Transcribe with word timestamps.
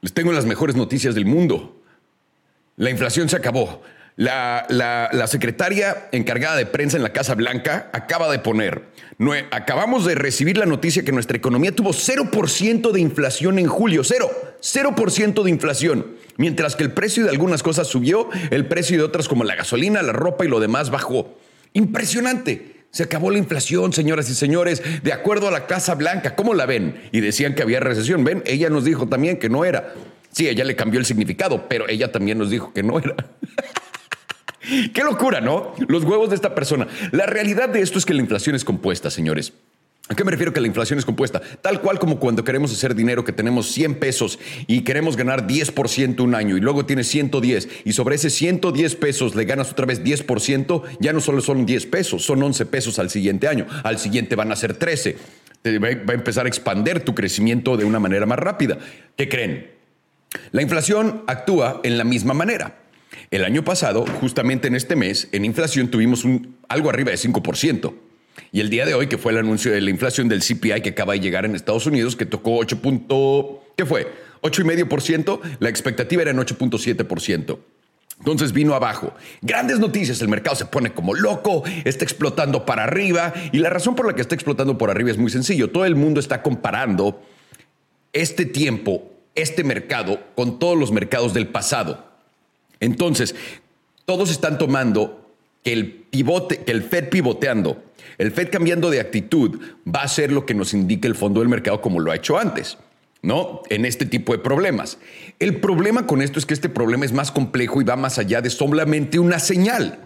Les 0.00 0.12
tengo 0.12 0.32
las 0.32 0.46
mejores 0.46 0.76
noticias 0.76 1.14
del 1.14 1.26
mundo. 1.26 1.82
La 2.76 2.90
inflación 2.90 3.28
se 3.28 3.36
acabó. 3.36 3.82
La, 4.18 5.26
secretaria 5.28 6.08
encargada 6.10 6.56
de 6.56 6.66
prensa 6.66 6.96
en 6.96 7.04
la 7.04 7.12
Casa 7.12 7.36
Blanca 7.36 7.88
acaba 7.92 8.28
de 8.32 8.40
poner, 8.40 8.82
acabamos 9.52 10.04
de 10.04 10.16
recibir 10.16 10.58
la 10.58 10.66
noticia 10.66 11.04
que 11.04 11.12
nuestra 11.12 11.36
economía 11.36 11.70
tuvo 11.70 11.90
0% 11.90 12.90
de 12.90 13.00
inflación 13.00 13.60
en 13.60 13.68
julio, 13.68 14.02
cero, 14.02 14.28
0% 14.60 15.42
de 15.44 15.50
inflación. 15.50 16.06
Mientras 16.36 16.74
que 16.74 16.82
el 16.82 16.92
precio 16.92 17.24
de 17.24 17.30
algunas 17.30 17.62
cosas 17.62 17.86
subió, 17.86 18.28
el 18.50 18.66
precio 18.66 18.96
de 18.96 19.04
otras 19.04 19.28
como 19.28 19.44
la 19.44 19.54
gasolina, 19.54 20.02
la 20.02 20.12
ropa 20.12 20.44
y 20.44 20.48
lo 20.48 20.58
demás 20.58 20.90
bajó. 20.90 21.38
Impresionante. 21.72 22.77
Se 22.90 23.02
acabó 23.02 23.30
la 23.30 23.38
inflación, 23.38 23.92
señoras 23.92 24.30
y 24.30 24.34
señores, 24.34 24.82
de 25.02 25.12
acuerdo 25.12 25.48
a 25.48 25.50
la 25.50 25.66
Casa 25.66 25.94
Blanca. 25.94 26.34
¿Cómo 26.34 26.54
la 26.54 26.66
ven? 26.66 27.08
Y 27.12 27.20
decían 27.20 27.54
que 27.54 27.62
había 27.62 27.80
recesión. 27.80 28.24
Ven, 28.24 28.42
ella 28.46 28.70
nos 28.70 28.84
dijo 28.84 29.06
también 29.06 29.38
que 29.38 29.48
no 29.48 29.64
era. 29.64 29.94
Sí, 30.30 30.48
ella 30.48 30.64
le 30.64 30.76
cambió 30.76 30.98
el 30.98 31.06
significado, 31.06 31.68
pero 31.68 31.88
ella 31.88 32.10
también 32.10 32.38
nos 32.38 32.50
dijo 32.50 32.72
que 32.72 32.82
no 32.82 32.98
era. 32.98 33.14
Qué 34.94 35.02
locura, 35.02 35.40
¿no? 35.40 35.74
Los 35.86 36.04
huevos 36.04 36.30
de 36.30 36.36
esta 36.36 36.54
persona. 36.54 36.86
La 37.12 37.26
realidad 37.26 37.68
de 37.68 37.80
esto 37.80 37.98
es 37.98 38.04
que 38.04 38.14
la 38.14 38.20
inflación 38.20 38.54
es 38.54 38.64
compuesta, 38.64 39.10
señores. 39.10 39.52
¿A 40.10 40.14
qué 40.14 40.24
me 40.24 40.30
refiero 40.30 40.54
que 40.54 40.60
la 40.62 40.66
inflación 40.66 40.98
es 40.98 41.04
compuesta? 41.04 41.42
Tal 41.60 41.82
cual 41.82 41.98
como 41.98 42.18
cuando 42.18 42.42
queremos 42.42 42.72
hacer 42.72 42.94
dinero, 42.94 43.24
que 43.24 43.32
tenemos 43.32 43.70
100 43.72 43.96
pesos 43.96 44.38
y 44.66 44.80
queremos 44.80 45.18
ganar 45.18 45.46
10% 45.46 46.20
un 46.20 46.34
año 46.34 46.56
y 46.56 46.60
luego 46.60 46.86
tienes 46.86 47.08
110 47.08 47.68
y 47.84 47.92
sobre 47.92 48.14
ese 48.14 48.30
110 48.30 48.94
pesos 48.96 49.34
le 49.34 49.44
ganas 49.44 49.70
otra 49.70 49.84
vez 49.84 50.02
10%, 50.02 50.82
ya 50.98 51.12
no 51.12 51.20
solo 51.20 51.42
son 51.42 51.66
10 51.66 51.86
pesos, 51.86 52.24
son 52.24 52.42
11 52.42 52.64
pesos 52.66 52.98
al 52.98 53.10
siguiente 53.10 53.48
año. 53.48 53.66
Al 53.84 53.98
siguiente 53.98 54.34
van 54.34 54.50
a 54.50 54.56
ser 54.56 54.74
13. 54.74 55.16
Te 55.60 55.78
va 55.78 55.88
a 55.88 56.14
empezar 56.14 56.46
a 56.46 56.48
expander 56.48 57.00
tu 57.00 57.14
crecimiento 57.14 57.76
de 57.76 57.84
una 57.84 58.00
manera 58.00 58.24
más 58.24 58.38
rápida. 58.38 58.78
¿Qué 59.14 59.28
creen? 59.28 59.72
La 60.52 60.62
inflación 60.62 61.22
actúa 61.26 61.82
en 61.84 61.98
la 61.98 62.04
misma 62.04 62.32
manera. 62.32 62.78
El 63.30 63.44
año 63.44 63.62
pasado, 63.62 64.06
justamente 64.20 64.68
en 64.68 64.74
este 64.74 64.96
mes, 64.96 65.28
en 65.32 65.44
inflación 65.44 65.88
tuvimos 65.88 66.24
algo 66.68 66.88
arriba 66.88 67.10
de 67.10 67.18
5%. 67.18 68.07
Y 68.52 68.60
el 68.60 68.70
día 68.70 68.86
de 68.86 68.94
hoy, 68.94 69.06
que 69.06 69.18
fue 69.18 69.32
el 69.32 69.38
anuncio 69.38 69.72
de 69.72 69.80
la 69.80 69.90
inflación 69.90 70.28
del 70.28 70.40
CPI 70.40 70.82
que 70.82 70.90
acaba 70.90 71.14
de 71.14 71.20
llegar 71.20 71.44
en 71.44 71.54
Estados 71.54 71.86
Unidos, 71.86 72.16
que 72.16 72.26
tocó 72.26 72.56
8. 72.56 72.78
¿Qué 73.76 73.84
fue? 73.84 74.06
8,5%. 74.42 75.40
La 75.60 75.68
expectativa 75.68 76.22
era 76.22 76.30
en 76.30 76.38
8.7%. 76.38 77.58
Entonces 78.18 78.52
vino 78.52 78.74
abajo. 78.74 79.14
Grandes 79.42 79.78
noticias, 79.78 80.20
el 80.20 80.28
mercado 80.28 80.56
se 80.56 80.66
pone 80.66 80.92
como 80.92 81.14
loco, 81.14 81.62
está 81.84 82.04
explotando 82.04 82.66
para 82.66 82.84
arriba 82.84 83.32
y 83.52 83.58
la 83.58 83.70
razón 83.70 83.94
por 83.94 84.06
la 84.06 84.14
que 84.14 84.22
está 84.22 84.34
explotando 84.34 84.76
por 84.76 84.90
arriba 84.90 85.10
es 85.10 85.18
muy 85.18 85.30
sencillo. 85.30 85.70
Todo 85.70 85.84
el 85.84 85.94
mundo 85.94 86.18
está 86.18 86.42
comparando 86.42 87.22
este 88.12 88.44
tiempo, 88.44 89.12
este 89.34 89.62
mercado, 89.62 90.20
con 90.34 90.58
todos 90.58 90.76
los 90.76 90.90
mercados 90.90 91.32
del 91.32 91.46
pasado. 91.46 92.08
Entonces, 92.80 93.36
todos 94.04 94.30
están 94.30 94.58
tomando 94.58 95.32
que 95.62 95.72
el 95.72 95.92
pivote, 95.92 96.64
que 96.64 96.72
el 96.72 96.82
Fed 96.82 97.10
pivoteando, 97.10 97.84
el 98.18 98.32
Fed 98.32 98.50
cambiando 98.50 98.90
de 98.90 99.00
actitud 99.00 99.60
va 99.86 100.02
a 100.02 100.08
ser 100.08 100.32
lo 100.32 100.44
que 100.44 100.54
nos 100.54 100.74
indique 100.74 101.06
el 101.06 101.14
fondo 101.14 101.40
del 101.40 101.48
mercado 101.48 101.80
como 101.80 102.00
lo 102.00 102.10
ha 102.10 102.16
hecho 102.16 102.38
antes. 102.38 102.78
¿no? 103.22 103.62
En 103.68 103.84
este 103.84 104.06
tipo 104.06 104.32
de 104.32 104.38
problemas. 104.38 104.98
El 105.38 105.56
problema 105.56 106.06
con 106.06 106.22
esto 106.22 106.38
es 106.38 106.46
que 106.46 106.54
este 106.54 106.68
problema 106.68 107.04
es 107.04 107.12
más 107.12 107.32
complejo 107.32 107.80
y 107.80 107.84
va 107.84 107.96
más 107.96 108.18
allá 108.18 108.40
de 108.40 108.50
solamente 108.50 109.18
una 109.18 109.38
señal. 109.38 109.98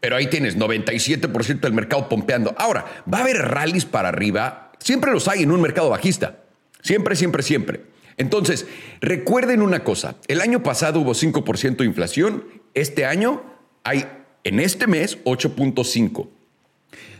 Pero 0.00 0.16
ahí 0.16 0.28
tienes 0.28 0.56
97% 0.56 1.60
del 1.60 1.72
mercado 1.72 2.08
pompeando. 2.08 2.54
Ahora, 2.58 2.84
¿va 3.12 3.18
a 3.18 3.22
haber 3.22 3.38
rallies 3.38 3.84
para 3.84 4.08
arriba? 4.08 4.72
Siempre 4.78 5.12
los 5.12 5.28
hay 5.28 5.42
en 5.42 5.50
un 5.50 5.60
mercado 5.60 5.90
bajista. 5.90 6.44
Siempre, 6.82 7.16
siempre, 7.16 7.42
siempre. 7.42 7.82
Entonces, 8.16 8.66
recuerden 9.00 9.60
una 9.60 9.84
cosa, 9.84 10.16
el 10.28 10.40
año 10.40 10.62
pasado 10.62 11.00
hubo 11.00 11.12
5% 11.12 11.76
de 11.76 11.84
inflación, 11.84 12.44
este 12.72 13.04
año 13.04 13.42
hay 13.84 14.06
en 14.44 14.60
este 14.60 14.86
mes 14.86 15.22
8.5. 15.24 16.28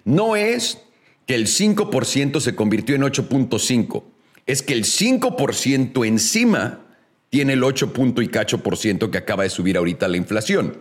No 0.04 0.37
es 0.37 0.82
que 1.27 1.34
el 1.34 1.47
5% 1.47 2.41
se 2.41 2.54
convirtió 2.54 2.94
en 2.94 3.03
8.5, 3.03 4.04
es 4.47 4.62
que 4.62 4.75
el 4.75 4.84
5% 4.84 6.06
encima 6.06 6.87
tiene 7.31 7.54
el 7.54 7.65
8 7.65 7.93
y 8.22 8.28
cacho 8.28 8.62
por 8.62 8.77
ciento 8.77 9.10
que 9.10 9.19
acaba 9.19 9.43
de 9.43 9.50
subir 9.50 9.77
ahorita 9.77 10.09
la 10.09 10.16
inflación. 10.16 10.78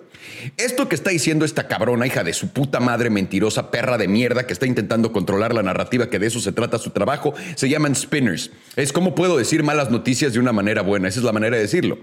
Esto 0.57 0.87
que 0.87 0.95
está 0.95 1.09
diciendo 1.09 1.45
esta 1.45 1.67
cabrona 1.67 2.07
hija 2.07 2.23
de 2.23 2.33
su 2.33 2.49
puta 2.49 2.79
madre 2.79 3.09
mentirosa 3.09 3.71
perra 3.71 3.97
de 3.97 4.07
mierda 4.07 4.47
que 4.47 4.53
está 4.53 4.65
intentando 4.65 5.11
controlar 5.11 5.53
la 5.53 5.63
narrativa 5.63 6.09
que 6.09 6.19
de 6.19 6.27
eso 6.27 6.39
se 6.39 6.51
trata 6.51 6.77
su 6.77 6.91
trabajo, 6.91 7.33
se 7.55 7.69
llaman 7.69 7.95
spinners. 7.95 8.51
Es 8.75 8.93
como 8.93 9.15
puedo 9.15 9.37
decir 9.37 9.63
malas 9.63 9.91
noticias 9.91 10.33
de 10.33 10.39
una 10.39 10.51
manera 10.51 10.81
buena, 10.81 11.07
esa 11.07 11.19
es 11.19 11.25
la 11.25 11.31
manera 11.31 11.55
de 11.55 11.63
decirlo. 11.63 11.99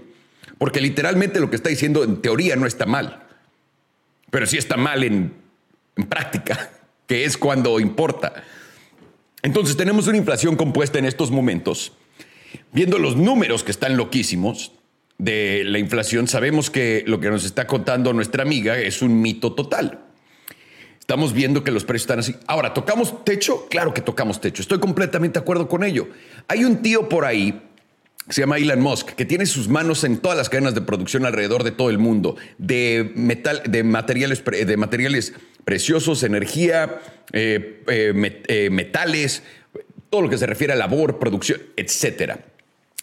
Porque 0.57 0.81
literalmente 0.81 1.39
lo 1.39 1.49
que 1.49 1.55
está 1.55 1.69
diciendo 1.69 2.03
en 2.03 2.21
teoría 2.21 2.55
no 2.55 2.65
está 2.65 2.85
mal, 2.85 3.23
pero 4.29 4.45
sí 4.45 4.57
está 4.57 4.77
mal 4.77 5.03
en, 5.03 5.33
en 5.95 6.05
práctica, 6.05 6.72
que 7.07 7.25
es 7.25 7.37
cuando 7.37 7.79
importa. 7.79 8.43
Entonces 9.41 9.75
tenemos 9.75 10.07
una 10.07 10.17
inflación 10.17 10.55
compuesta 10.55 10.99
en 10.99 11.05
estos 11.05 11.31
momentos. 11.31 11.93
Viendo 12.71 12.97
los 12.97 13.15
números 13.15 13.63
que 13.63 13.71
están 13.71 13.97
loquísimos, 13.97 14.71
de 15.17 15.63
la 15.65 15.79
inflación, 15.79 16.27
sabemos 16.27 16.69
que 16.69 17.03
lo 17.07 17.19
que 17.19 17.29
nos 17.29 17.45
está 17.45 17.67
contando 17.67 18.13
nuestra 18.13 18.43
amiga 18.43 18.77
es 18.77 19.01
un 19.01 19.21
mito 19.21 19.53
total. 19.53 19.99
Estamos 20.99 21.33
viendo 21.33 21.63
que 21.63 21.71
los 21.71 21.83
precios 21.83 22.03
están 22.03 22.19
así. 22.19 22.35
Ahora, 22.47 22.73
¿tocamos 22.73 23.23
techo? 23.23 23.67
Claro 23.69 23.93
que 23.93 24.01
tocamos 24.01 24.39
techo. 24.39 24.61
Estoy 24.61 24.79
completamente 24.79 25.39
de 25.39 25.43
acuerdo 25.43 25.67
con 25.67 25.83
ello. 25.83 26.07
Hay 26.47 26.63
un 26.63 26.81
tío 26.81 27.09
por 27.09 27.25
ahí 27.25 27.61
se 28.29 28.39
llama 28.41 28.57
Elon 28.57 28.79
Musk, 28.79 29.09
que 29.15 29.25
tiene 29.25 29.45
sus 29.45 29.67
manos 29.67 30.05
en 30.05 30.17
todas 30.17 30.37
las 30.37 30.47
cadenas 30.47 30.73
de 30.73 30.79
producción 30.79 31.25
alrededor 31.25 31.65
de 31.65 31.71
todo 31.71 31.89
el 31.89 31.97
mundo, 31.97 32.37
de, 32.57 33.11
metal, 33.15 33.61
de, 33.67 33.83
materiales, 33.83 34.41
de 34.45 34.77
materiales 34.77 35.33
preciosos, 35.65 36.23
energía, 36.23 37.01
eh, 37.31 37.83
eh, 37.87 38.43
eh, 38.47 38.69
metales, 38.69 39.43
todo 40.09 40.21
lo 40.21 40.29
que 40.29 40.37
se 40.37 40.45
refiere 40.45 40.73
a 40.73 40.75
labor, 40.75 41.19
producción, 41.19 41.61
etcétera. 41.75 42.45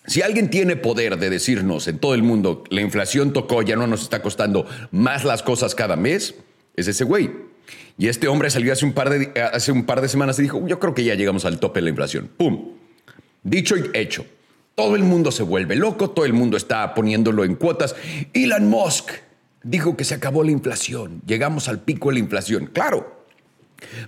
Si 0.06 0.22
alguien 0.22 0.50
tiene 0.50 0.76
poder 0.76 1.18
de 1.18 1.30
decirnos 1.30 1.86
en 1.88 1.98
todo 1.98 2.14
el 2.14 2.22
mundo, 2.22 2.64
la 2.70 2.80
inflación 2.80 3.32
tocó, 3.32 3.62
ya 3.62 3.76
no 3.76 3.86
nos 3.86 4.02
está 4.02 4.22
costando 4.22 4.66
más 4.90 5.24
las 5.24 5.42
cosas 5.42 5.74
cada 5.74 5.96
mes, 5.96 6.34
es 6.76 6.88
ese 6.88 7.04
güey. 7.04 7.30
Y 7.98 8.08
este 8.08 8.28
hombre 8.28 8.48
salió 8.48 8.72
hace 8.72 8.86
un 8.86 8.92
par 8.92 9.10
de, 9.10 9.40
hace 9.40 9.72
un 9.72 9.84
par 9.84 10.00
de 10.00 10.08
semanas 10.08 10.38
y 10.38 10.42
dijo, 10.42 10.66
yo 10.66 10.78
creo 10.78 10.94
que 10.94 11.04
ya 11.04 11.14
llegamos 11.14 11.44
al 11.44 11.60
tope 11.60 11.80
de 11.80 11.84
la 11.84 11.90
inflación. 11.90 12.30
¡Pum! 12.36 12.72
Dicho 13.42 13.76
y 13.76 13.90
hecho. 13.92 14.24
Todo 14.74 14.96
el 14.96 15.02
mundo 15.02 15.30
se 15.30 15.42
vuelve 15.42 15.76
loco, 15.76 16.10
todo 16.10 16.24
el 16.24 16.32
mundo 16.32 16.56
está 16.56 16.94
poniéndolo 16.94 17.44
en 17.44 17.56
cuotas. 17.56 17.94
Elon 18.32 18.68
Musk 18.68 19.10
dijo 19.62 19.96
que 19.96 20.04
se 20.04 20.14
acabó 20.14 20.42
la 20.44 20.50
inflación, 20.50 21.22
llegamos 21.26 21.68
al 21.68 21.80
pico 21.80 22.08
de 22.08 22.14
la 22.14 22.20
inflación. 22.20 22.66
Claro. 22.66 23.24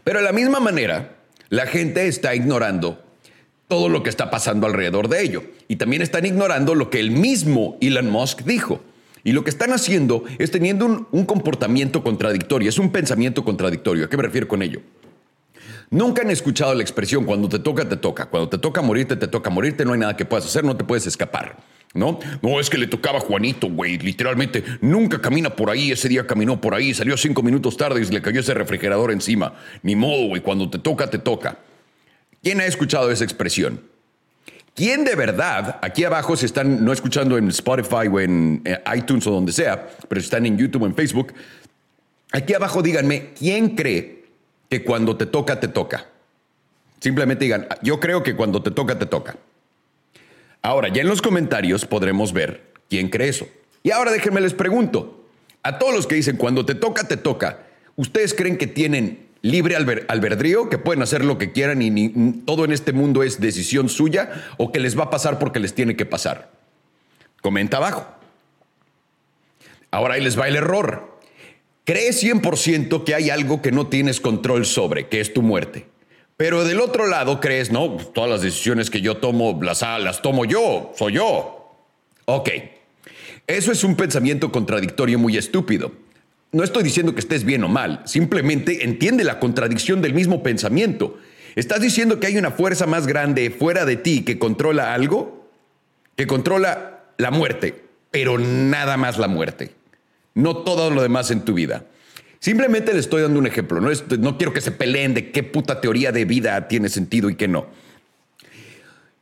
Pero 0.05 0.19
de 0.19 0.25
la 0.25 0.33
misma 0.33 0.61
manera, 0.61 1.17
la 1.49 1.67
gente 1.67 2.07
está 2.07 2.35
ignorando 2.35 3.03
todo 3.69 3.89
lo 3.89 4.03
que 4.03 4.11
está 4.11 4.31
pasando 4.31 4.67
alrededor 4.67 5.09
de 5.09 5.23
ello. 5.23 5.45
Y 5.69 5.77
también 5.77 6.03
están 6.03 6.27
ignorando 6.27 6.75
lo 6.75 6.91
que 6.91 7.01
el 7.01 7.11
mismo 7.11 7.79
Elon 7.81 8.11
Musk 8.11 8.43
dijo. 8.43 8.83
Y 9.25 9.33
lo 9.33 9.45
que 9.45 9.51
están 9.51 9.73
haciendo 9.73 10.25
es 10.39 10.51
teniendo 10.51 11.07
un, 11.11 11.25
comportamiento 11.25 12.03
contradictorio, 12.03 12.69
es 12.69 12.79
un 12.79 12.91
pensamiento 12.91 13.45
contradictorio. 13.45 14.05
¿A 14.05 14.11
qué 14.11 14.17
me 14.17 14.25
refiero 14.25 14.49
con 14.49 14.63
ello? 14.63 14.81
Nunca 15.91 16.23
han 16.23 16.31
escuchado 16.31 16.75
la 16.75 16.83
expresión 16.83 17.25
cuando 17.25 17.49
te 17.49 17.61
toca, 17.61 17.89
te 17.89 17.97
toca. 17.97 18.27
Cuando 18.27 18.49
te 18.49 18.59
toca 18.59 18.83
morirte, 18.83 19.17
te 19.17 19.29
toca 19.29 19.49
morirte, 19.49 19.85
no 19.85 19.93
hay 19.93 20.01
nada 20.01 20.17
que 20.17 20.25
puedas 20.25 20.45
hacer, 20.45 20.65
no 20.65 20.77
te 20.77 20.85
puedes 20.85 21.07
escapar. 21.07 21.57
¿No? 21.95 22.19
No, 22.41 22.59
es 22.59 22.71
que 22.71 22.79
le 22.79 22.87
tocaba 22.87 23.19
a 23.19 23.21
Juanito, 23.21 23.69
güey. 23.69 23.99
Literalmente, 23.99 24.65
nunca 24.81 25.21
camina 25.21 25.51
por 25.51 25.69
ahí. 25.69 25.93
Ese 25.93 26.09
día 26.09 26.27
caminó 26.27 26.61
por 26.61 26.75
ahí, 26.75 26.95
salió 26.95 27.17
cinco 27.17 27.43
minutos 27.43 27.77
tarde 27.77 28.01
y 28.01 28.05
le 28.07 28.23
cayó 28.23 28.41
ese 28.41 28.55
refrigerador 28.55 29.13
encima. 29.13 29.55
Ni 29.83 29.95
modo, 29.95 30.29
güey. 30.29 30.41
Cuando 30.41 30.71
te 30.71 30.79
toca, 30.79 31.11
te 31.11 31.19
toca. 31.19 31.59
¿Quién 32.43 32.61
ha 32.61 32.67
escuchado 32.67 33.11
esa 33.11 33.25
expresión? 33.25 33.81
¿Quién 34.75 35.05
de 35.05 35.15
verdad, 35.15 35.79
aquí 35.83 36.03
abajo, 36.05 36.35
si 36.35 36.47
están 36.47 36.83
no 36.83 36.93
escuchando 36.93 37.37
en 37.37 37.49
Spotify 37.49 38.09
o 38.11 38.19
en 38.21 38.63
eh, 38.65 38.79
iTunes 38.97 39.27
o 39.27 39.31
donde 39.31 39.53
sea, 39.53 39.91
pero 40.09 40.21
si 40.21 40.25
están 40.25 40.47
en 40.47 40.57
YouTube 40.57 40.83
o 40.83 40.87
en 40.87 40.95
Facebook, 40.95 41.35
aquí 42.33 42.55
abajo 42.55 42.81
díganme, 42.81 43.33
¿quién 43.39 43.77
cree 43.77 44.25
que 44.71 44.83
cuando 44.83 45.15
te 45.15 45.27
toca, 45.27 45.61
te 45.61 45.69
toca? 45.69 46.07
Simplemente 47.01 47.45
digan, 47.45 47.67
yo 47.83 48.01
creo 48.01 48.23
que 48.23 48.35
cuando 48.35 48.63
te 48.63 48.71
toca, 48.71 48.99
te 48.99 49.05
toca. 49.05 49.37
Ahora, 50.63 50.89
ya 50.89 51.03
en 51.03 51.09
los 51.09 51.21
comentarios 51.21 51.85
podremos 51.85 52.33
ver 52.33 52.73
quién 52.89 53.09
cree 53.09 53.29
eso. 53.29 53.49
Y 53.83 53.91
ahora 53.91 54.13
déjenme 54.13 54.41
les 54.41 54.55
pregunto, 54.55 55.27
a 55.63 55.79
todos 55.79 55.95
los 55.95 56.07
que 56.07 56.15
dicen, 56.15 56.37
cuando 56.37 56.65
te 56.65 56.75
toca, 56.75 57.07
te 57.07 57.17
toca, 57.17 57.67
¿ustedes 57.97 58.33
creen 58.33 58.57
que 58.57 58.69
tienen 58.69 59.33
libre 59.43 59.77
albedrío, 59.77 60.71
que 60.71 60.79
pueden 60.79 61.03
hacer 61.03 61.25
lo 61.25 61.37
que 61.37 61.53
quieran 61.53 61.83
y 61.83 62.43
todo 62.47 62.65
en 62.65 62.73
este 62.73 62.93
mundo 62.93 63.23
es 63.23 63.41
decisión 63.41 63.89
suya 63.89 64.31
o 64.57 64.73
que 64.73 64.81
les 64.81 64.99
va 64.99 65.05
a 65.05 65.11
pasar 65.11 65.39
porque 65.39 65.59
les 65.59 65.75
tiene 65.75 65.97
que 65.97 66.07
pasar. 66.07 66.53
Comenta 67.43 67.77
abajo. 67.77 68.07
Ahora 69.91 70.15
ahí 70.15 70.23
les 70.23 70.39
va 70.39 70.49
el 70.49 70.57
error. 70.57 71.19
Crees 71.85 72.23
100% 72.23 73.03
que 73.03 73.15
hay 73.17 73.31
algo 73.31 73.61
que 73.61 73.73
no 73.73 73.89
tienes 73.89 74.21
control 74.21 74.65
sobre, 74.65 75.09
que 75.09 75.21
es 75.21 75.35
tu 75.35 75.43
muerte. 75.43 75.87
Pero 76.43 76.65
del 76.65 76.81
otro 76.81 77.07
lado 77.07 77.39
crees, 77.39 77.71
no, 77.71 77.99
todas 78.13 78.29
las 78.29 78.43
decisiones 78.43 78.91
que 78.91 79.01
yo 79.01 79.19
tomo 79.19 79.61
las, 79.63 79.83
las 79.83 80.23
tomo 80.23 80.45
yo, 80.45 80.93
soy 80.99 81.13
yo. 81.13 81.73
Ok, 82.25 82.51
eso 83.47 83.71
es 83.71 83.85
un 83.85 83.95
pensamiento 83.95 84.51
contradictorio 84.51 85.21
muy 85.21 85.37
estúpido. 85.37 85.93
No 86.51 86.65
estoy 86.65 86.83
diciendo 86.83 87.15
que 87.15 87.21
estés 87.21 87.45
bien 87.45 87.63
o 87.63 87.69
mal, 87.69 88.03
simplemente 88.07 88.83
entiende 88.83 89.23
la 89.23 89.39
contradicción 89.39 90.03
del 90.03 90.15
mismo 90.15 90.43
pensamiento. 90.43 91.17
¿Estás 91.55 91.81
diciendo 91.81 92.19
que 92.19 92.27
hay 92.27 92.37
una 92.37 92.51
fuerza 92.51 92.87
más 92.87 93.07
grande 93.07 93.49
fuera 93.53 93.85
de 93.85 93.95
ti 93.95 94.25
que 94.25 94.41
controla 94.41 94.95
algo? 94.95 95.49
Que 96.17 96.27
controla 96.27 97.05
la 97.19 97.31
muerte, 97.31 97.85
pero 98.11 98.37
nada 98.41 98.97
más 98.97 99.17
la 99.17 99.29
muerte. 99.29 99.77
No 100.35 100.57
todo 100.57 100.91
lo 100.91 101.03
demás 101.03 101.31
en 101.31 101.43
tu 101.43 101.55
vida. 101.55 101.85
Simplemente 102.43 102.93
le 102.93 102.99
estoy 102.99 103.23
dando 103.23 103.39
un 103.39 103.47
ejemplo. 103.47 103.81
No, 103.81 103.89
no 104.19 104.37
quiero 104.37 104.53
que 104.53 104.61
se 104.61 104.73
peleen 104.73 105.15
de 105.15 105.31
qué 105.31 105.45
puta 105.45 105.81
teoría 105.81 106.11
de 106.11 106.25
vida 106.25 106.67
tiene 106.67 106.89
sentido 106.89 107.31
y 107.31 107.37
qué 107.37 107.47
no. 107.47 107.69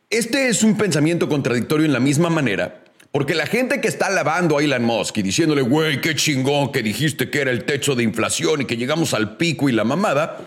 Este 0.08 0.48
es 0.48 0.62
un 0.62 0.78
pensamiento 0.78 1.28
contradictorio 1.28 1.84
en 1.84 1.92
la 1.92 2.00
misma 2.00 2.30
manera 2.30 2.82
porque 3.12 3.34
la 3.34 3.44
gente 3.44 3.82
que 3.82 3.88
está 3.88 4.06
alabando 4.06 4.56
a 4.56 4.62
Elon 4.62 4.84
Musk 4.84 5.18
y 5.18 5.22
diciéndole, 5.22 5.60
güey, 5.60 6.00
qué 6.00 6.14
chingón 6.14 6.72
que 6.72 6.82
dijiste 6.82 7.28
que 7.28 7.42
era 7.42 7.50
el 7.50 7.64
techo 7.64 7.94
de 7.94 8.04
inflación 8.04 8.62
y 8.62 8.64
que 8.64 8.78
llegamos 8.78 9.12
al 9.12 9.36
pico 9.36 9.68
y 9.68 9.72
la 9.72 9.84
mamada, 9.84 10.38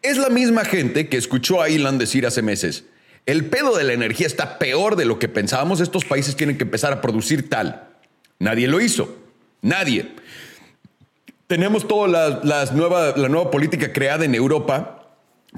es 0.00 0.16
la 0.16 0.30
misma 0.30 0.64
gente 0.64 1.10
que 1.10 1.18
escuchó 1.18 1.60
a 1.60 1.68
Elon 1.68 1.98
decir 1.98 2.26
hace 2.26 2.40
meses, 2.40 2.84
el 3.26 3.44
pedo 3.44 3.76
de 3.76 3.84
la 3.84 3.92
energía 3.92 4.26
está 4.26 4.58
peor 4.58 4.96
de 4.96 5.04
lo 5.04 5.18
que 5.18 5.28
pensábamos, 5.28 5.80
estos 5.80 6.06
países 6.06 6.34
tienen 6.34 6.56
que 6.56 6.64
empezar 6.64 6.94
a 6.94 7.02
producir 7.02 7.50
tal. 7.50 7.88
Nadie 8.38 8.68
lo 8.68 8.80
hizo, 8.80 9.18
nadie. 9.60 10.21
Tenemos 11.52 11.86
toda 11.86 12.08
la, 12.08 12.64
nueva, 12.72 13.12
la 13.14 13.28
nueva 13.28 13.50
política 13.50 13.92
creada 13.92 14.24
en 14.24 14.34
Europa 14.34 15.06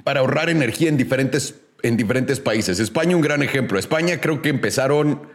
para 0.02 0.19
ahorrar 0.19 0.50
energía 0.50 0.88
en 0.88 0.96
diferentes, 0.96 1.55
en 1.85 1.96
diferentes 1.96 2.41
países. 2.41 2.81
España 2.81 3.14
un 3.14 3.23
gran 3.23 3.44
ejemplo. 3.44 3.79
España 3.79 4.20
creo 4.20 4.43
que 4.43 4.49
empezaron 4.49 5.29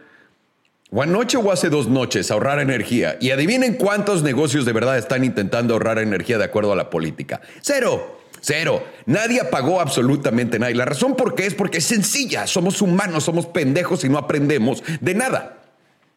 o 0.90 1.02
anoche 1.02 1.38
o 1.38 1.50
hace 1.50 1.70
dos 1.70 1.88
noches 1.88 2.30
ahorrar 2.30 2.60
energía. 2.60 3.16
Y 3.22 3.30
adivinen 3.30 3.72
cuántos 3.72 4.22
negocios 4.22 4.66
de 4.66 4.74
verdad 4.74 4.98
están 4.98 5.24
intentando 5.24 5.72
ahorrar 5.72 5.98
energía 5.98 6.36
de 6.36 6.44
acuerdo 6.44 6.74
a 6.74 6.76
la 6.76 6.90
política. 6.90 7.40
Cero. 7.62 8.20
Cero. 8.42 8.84
Nadie 9.06 9.40
apagó 9.40 9.80
absolutamente 9.80 10.58
nada. 10.58 10.70
Y 10.70 10.74
la 10.74 10.84
razón 10.84 11.16
por 11.16 11.34
qué 11.34 11.46
es 11.46 11.54
porque 11.54 11.78
es 11.78 11.86
sencilla. 11.86 12.46
Somos 12.46 12.82
humanos, 12.82 13.24
somos 13.24 13.46
pendejos 13.46 14.04
y 14.04 14.10
no 14.10 14.18
aprendemos 14.18 14.82
de 15.00 15.14
nada. 15.14 15.56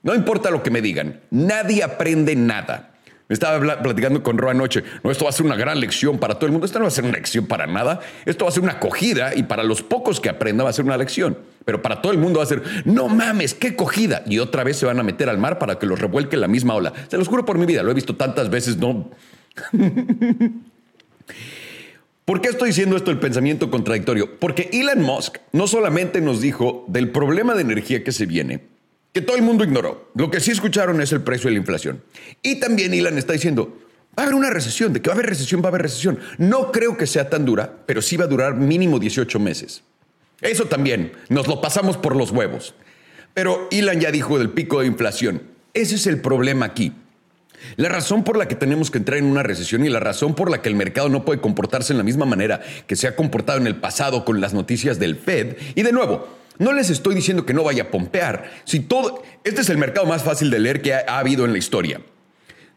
No 0.02 0.14
importa 0.14 0.52
lo 0.52 0.62
que 0.62 0.70
me 0.70 0.82
digan. 0.82 1.22
Nadie 1.32 1.82
aprende 1.82 2.36
nada. 2.36 2.90
Estaba 3.34 3.82
platicando 3.82 4.22
con 4.22 4.38
Ro 4.38 4.50
anoche. 4.50 4.84
No, 5.04 5.10
esto 5.10 5.26
va 5.26 5.30
a 5.32 5.34
ser 5.34 5.46
una 5.46 5.56
gran 5.56 5.80
lección 5.80 6.20
para 6.20 6.36
todo 6.36 6.46
el 6.46 6.52
mundo. 6.52 6.66
Esto 6.66 6.78
no 6.78 6.84
va 6.84 6.90
a 6.90 6.92
ser 6.92 7.04
una 7.04 7.14
lección 7.14 7.48
para 7.48 7.66
nada. 7.66 8.00
Esto 8.26 8.46
va 8.46 8.50
a 8.50 8.52
ser 8.54 8.62
una 8.62 8.74
acogida 8.74 9.36
y 9.36 9.44
para 9.44 9.64
los 9.64 9.82
pocos 9.82 10.20
que 10.20 10.30
aprendan 10.30 10.66
va 10.66 10.70
a 10.70 10.74
ser 10.74 10.86
una 10.86 10.98
lección. 10.98 11.38
Pero 11.66 11.82
para 11.82 12.02
todo 12.02 12.12
el 12.12 12.20
mundo 12.20 12.40
va 12.40 12.44
a 12.44 12.48
ser, 12.48 12.62
no 12.86 13.08
mames, 13.10 13.56
qué 13.56 13.76
cogida. 13.76 14.22
Y 14.28 14.38
otra 14.38 14.64
vez 14.64 14.78
se 14.78 14.86
van 14.86 15.00
a 15.00 15.04
meter 15.04 15.30
al 15.30 15.40
mar 15.40 15.58
para 15.58 15.80
que 15.80 15.88
los 15.88 16.00
revuelque 16.00 16.38
la 16.38 16.48
misma 16.48 16.76
ola. 16.76 16.94
Se 17.10 17.18
los 17.18 17.28
juro 17.28 17.44
por 17.44 17.58
mi 17.58 17.66
vida, 17.66 17.82
lo 17.82 17.90
he 17.90 17.96
visto 17.96 18.16
tantas 18.16 18.50
veces, 18.52 18.78
no. 18.78 19.10
¿Por 22.26 22.40
qué 22.40 22.50
estoy 22.50 22.70
diciendo 22.70 22.96
esto 22.96 23.10
el 23.12 23.20
pensamiento 23.20 23.72
contradictorio? 23.72 24.40
Porque 24.40 24.70
Elon 24.72 25.02
Musk 25.02 25.40
no 25.52 25.68
solamente 25.68 26.22
nos 26.22 26.40
dijo 26.40 26.86
del 26.88 27.10
problema 27.10 27.56
de 27.56 27.64
energía 27.64 28.04
que 28.04 28.14
se 28.14 28.26
viene, 28.26 28.62
que 29.14 29.22
todo 29.22 29.38
el 29.38 29.44
mundo 29.44 29.64
ignoró. 29.64 30.10
Lo 30.16 30.32
que 30.32 30.40
sí 30.40 30.52
escucharon 30.52 31.00
es 31.00 31.12
el 31.12 31.22
precio 31.22 31.48
de 31.48 31.54
la 31.54 31.60
inflación. 31.60 32.04
Y 32.42 32.60
también 32.60 32.94
Elon 32.94 33.18
está 33.18 33.34
diciendo, 33.34 33.78
va 34.18 34.24
a 34.24 34.26
haber 34.26 34.36
una 34.36 34.50
recesión, 34.50 34.92
de 34.92 35.02
que 35.02 35.10
va 35.10 35.14
a 35.14 35.18
haber 35.18 35.28
recesión, 35.28 35.62
va 35.62 35.66
a 35.66 35.70
haber 35.70 35.84
recesión. 35.84 36.20
No 36.40 36.72
creo 36.72 36.98
que 36.98 37.06
sea 37.06 37.30
tan 37.30 37.46
dura, 37.46 37.84
pero 37.86 38.02
sí 38.02 38.18
va 38.18 38.26
a 38.26 38.28
durar 38.28 38.56
mínimo 38.56 38.98
18 38.98 39.40
meses. 39.40 39.84
Eso 40.42 40.66
también, 40.66 41.14
nos 41.30 41.48
lo 41.48 41.62
pasamos 41.62 41.96
por 41.96 42.16
los 42.16 42.32
huevos. 42.32 42.74
Pero 43.36 43.68
Elon 43.72 44.00
ya 44.00 44.12
dijo 44.12 44.40
del 44.40 44.50
pico 44.50 44.82
de 44.82 44.88
inflación. 44.88 45.44
Ese 45.76 45.96
es 45.96 46.08
el 46.08 46.20
problema 46.20 46.66
aquí. 46.66 46.94
La 47.78 47.90
razón 47.90 48.24
por 48.24 48.36
la 48.36 48.48
que 48.48 48.56
tenemos 48.56 48.92
que 48.92 48.98
entrar 48.98 49.20
en 49.20 49.26
una 49.26 49.44
recesión 49.44 49.86
y 49.86 49.90
la 49.90 50.00
razón 50.00 50.36
por 50.36 50.52
la 50.52 50.62
que 50.62 50.70
el 50.70 50.76
mercado 50.76 51.08
no 51.08 51.24
puede 51.24 51.40
comportarse 51.40 51.94
en 51.94 51.98
la 51.98 52.04
misma 52.04 52.26
manera 52.26 52.62
que 52.88 52.96
se 52.96 53.08
ha 53.08 53.16
comportado 53.16 53.60
en 53.60 53.68
el 53.68 53.76
pasado 53.76 54.26
con 54.26 54.42
las 54.42 54.54
noticias 54.54 55.00
del 55.00 55.16
Fed. 55.16 55.56
Y 55.76 55.84
de 55.84 55.92
nuevo, 55.92 56.28
no 56.60 56.74
les 56.74 56.90
estoy 56.90 57.16
diciendo 57.16 57.46
que 57.46 57.54
no 57.54 57.64
vaya 57.64 57.84
a 57.84 57.92
pompear. 57.92 58.52
Si 58.66 58.80
todo, 58.80 59.24
este 59.44 59.62
es 59.62 59.70
el 59.70 59.78
mercado 59.78 60.06
más 60.06 60.24
fácil 60.24 60.50
de 60.50 60.60
leer 60.60 60.82
que 60.82 60.94
ha, 60.94 61.04
ha 61.08 61.20
habido 61.20 61.46
en 61.46 61.52
la 61.52 61.58
historia. 61.58 62.02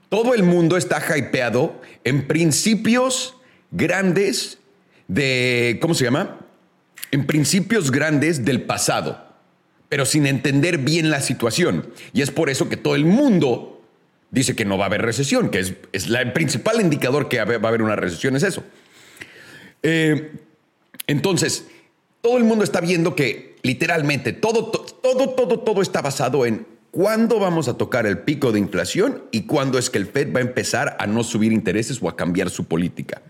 Todo 0.08 0.34
el 0.34 0.42
mundo 0.42 0.76
está 0.76 1.02
hypeado 1.16 1.80
en 2.04 2.26
principios 2.26 3.36
grandes 3.70 4.58
de, 5.08 5.78
¿cómo 5.80 5.94
se 5.94 6.04
llama? 6.04 6.38
En 7.10 7.26
principios 7.26 7.90
grandes 7.90 8.44
del 8.44 8.62
pasado, 8.62 9.26
pero 9.88 10.06
sin 10.06 10.26
entender 10.26 10.78
bien 10.78 11.10
la 11.10 11.20
situación. 11.20 11.88
Y 12.12 12.22
es 12.22 12.30
por 12.30 12.50
eso 12.50 12.68
que 12.68 12.76
todo 12.76 12.94
el 12.94 13.04
mundo 13.04 13.82
dice 14.30 14.56
que 14.56 14.64
no 14.64 14.76
va 14.76 14.84
a 14.84 14.88
haber 14.88 15.02
recesión, 15.02 15.50
que 15.50 15.60
es, 15.60 15.74
es 15.92 16.06
el 16.06 16.32
principal 16.32 16.80
indicador 16.80 17.28
que 17.28 17.42
va 17.42 17.54
a 17.54 17.68
haber 17.68 17.82
una 17.82 17.96
recesión, 17.96 18.36
es 18.36 18.42
eso. 18.42 18.64
Eh, 19.82 20.32
entonces, 21.06 21.66
todo 22.20 22.38
el 22.38 22.44
mundo 22.44 22.64
está 22.64 22.80
viendo 22.80 23.14
que 23.14 23.56
literalmente 23.62 24.32
todo, 24.32 24.66
todo, 24.66 25.30
todo, 25.30 25.60
todo 25.60 25.82
está 25.82 26.02
basado 26.02 26.46
en 26.46 26.66
cuándo 26.90 27.38
vamos 27.38 27.68
a 27.68 27.76
tocar 27.76 28.06
el 28.06 28.18
pico 28.18 28.52
de 28.52 28.58
inflación 28.58 29.24
y 29.30 29.42
cuándo 29.42 29.78
es 29.78 29.90
que 29.90 29.98
el 29.98 30.06
Fed 30.06 30.32
va 30.34 30.38
a 30.38 30.42
empezar 30.42 30.96
a 30.98 31.06
no 31.06 31.22
subir 31.24 31.52
intereses 31.52 31.98
o 32.00 32.08
a 32.08 32.16
cambiar 32.16 32.48
su 32.48 32.64
política. 32.64 33.22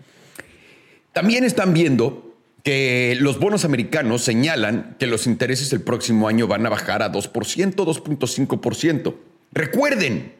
También 1.11 1.43
están 1.43 1.73
viendo 1.73 2.35
que 2.63 3.17
los 3.19 3.39
bonos 3.39 3.65
americanos 3.65 4.23
señalan 4.23 4.95
que 4.99 5.07
los 5.07 5.27
intereses 5.27 5.71
el 5.73 5.81
próximo 5.81 6.27
año 6.27 6.47
van 6.47 6.65
a 6.65 6.69
bajar 6.69 7.01
a 7.01 7.11
2%, 7.11 7.31
2.5%. 7.75 9.15
Recuerden, 9.51 10.33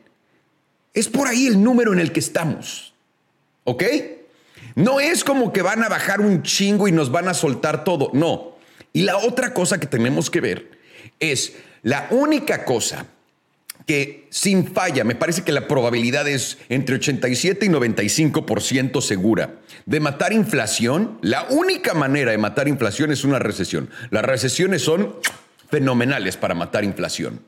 es 0.93 1.07
por 1.07 1.27
ahí 1.27 1.47
el 1.47 1.63
número 1.63 1.93
en 1.93 1.99
el 1.99 2.11
que 2.11 2.19
estamos. 2.19 2.93
¿Ok? 3.63 3.83
No 4.77 4.99
es 4.99 5.23
como 5.23 5.51
que 5.51 5.63
van 5.63 5.83
a 5.83 5.89
bajar 5.89 6.21
un 6.21 6.43
chingo 6.43 6.87
y 6.87 6.91
nos 6.91 7.11
van 7.11 7.27
a 7.27 7.33
soltar 7.33 7.83
todo, 7.83 8.11
no. 8.13 8.57
Y 8.93 9.01
la 9.01 9.17
otra 9.17 9.51
cosa 9.51 9.79
que 9.79 9.87
tenemos 9.87 10.29
que 10.29 10.39
ver 10.39 10.69
es 11.19 11.55
la 11.81 12.07
única 12.11 12.63
cosa 12.63 13.07
que 13.87 14.27
sin 14.29 14.67
falla, 14.67 15.03
me 15.03 15.15
parece 15.15 15.43
que 15.43 15.51
la 15.51 15.67
probabilidad 15.67 16.27
es 16.27 16.59
entre 16.69 16.93
87 16.93 17.65
y 17.65 17.69
95% 17.69 19.01
segura 19.01 19.55
de 19.87 19.99
matar 19.99 20.31
inflación. 20.31 21.17
La 21.23 21.47
única 21.49 21.95
manera 21.95 22.29
de 22.29 22.37
matar 22.37 22.67
inflación 22.67 23.11
es 23.11 23.23
una 23.23 23.39
recesión. 23.39 23.89
Las 24.11 24.25
recesiones 24.25 24.83
son 24.83 25.15
fenomenales 25.71 26.37
para 26.37 26.53
matar 26.53 26.83
inflación. 26.83 27.41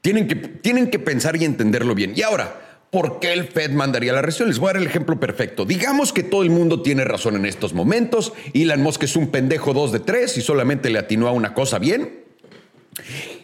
Tienen 0.00 0.28
que, 0.28 0.36
tienen 0.36 0.90
que 0.90 0.98
pensar 0.98 1.36
y 1.36 1.44
entenderlo 1.44 1.94
bien. 1.94 2.14
Y 2.16 2.22
ahora, 2.22 2.67
¿Por 2.90 3.20
qué 3.20 3.34
el 3.34 3.44
Fed 3.44 3.72
mandaría 3.72 4.14
la 4.14 4.22
recesión? 4.22 4.48
Les 4.48 4.58
voy 4.58 4.70
a 4.70 4.72
dar 4.72 4.82
el 4.82 4.88
ejemplo 4.88 5.20
perfecto. 5.20 5.66
Digamos 5.66 6.12
que 6.14 6.22
todo 6.22 6.42
el 6.42 6.48
mundo 6.48 6.80
tiene 6.80 7.04
razón 7.04 7.36
en 7.36 7.44
estos 7.44 7.74
momentos. 7.74 8.32
Elon 8.54 8.80
Musk 8.80 9.02
es 9.02 9.14
un 9.14 9.28
pendejo 9.28 9.74
dos 9.74 9.92
de 9.92 10.00
tres 10.00 10.38
y 10.38 10.40
solamente 10.40 10.88
le 10.88 10.98
atinó 10.98 11.28
a 11.28 11.32
una 11.32 11.52
cosa 11.52 11.78
bien. 11.78 12.24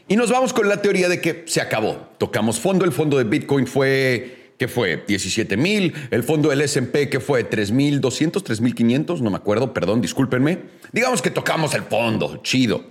Y 0.08 0.16
nos 0.16 0.30
vamos 0.30 0.54
con 0.54 0.66
la 0.68 0.80
teoría 0.80 1.10
de 1.10 1.20
que 1.20 1.44
se 1.46 1.60
acabó. 1.60 2.08
Tocamos 2.16 2.58
fondo. 2.58 2.86
El 2.86 2.92
fondo 2.92 3.18
de 3.18 3.24
Bitcoin 3.24 3.66
fue, 3.66 4.52
¿qué 4.56 4.66
fue? 4.66 5.04
17 5.06 5.58
mil. 5.58 5.92
El 6.10 6.22
fondo 6.22 6.48
del 6.48 6.62
SP, 6.64 7.10
que 7.10 7.20
fue? 7.20 7.48
3.200, 7.48 8.42
3.500. 8.42 9.20
No 9.20 9.30
me 9.30 9.36
acuerdo, 9.36 9.74
perdón, 9.74 10.00
discúlpenme. 10.00 10.58
Digamos 10.90 11.20
que 11.20 11.30
tocamos 11.30 11.74
el 11.74 11.82
fondo. 11.82 12.38
Chido. 12.42 12.82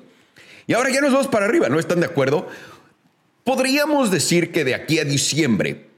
Y 0.68 0.74
ahora 0.74 0.92
ya 0.92 1.02
nos 1.02 1.14
vamos 1.14 1.28
para 1.28 1.46
arriba. 1.46 1.68
¿No 1.68 1.80
están 1.80 2.00
de 2.00 2.06
acuerdo? 2.06 2.48
Podríamos 3.44 4.12
decir 4.12 4.52
que 4.52 4.64
de 4.64 4.76
aquí 4.76 5.00
a 5.00 5.04
diciembre 5.04 5.93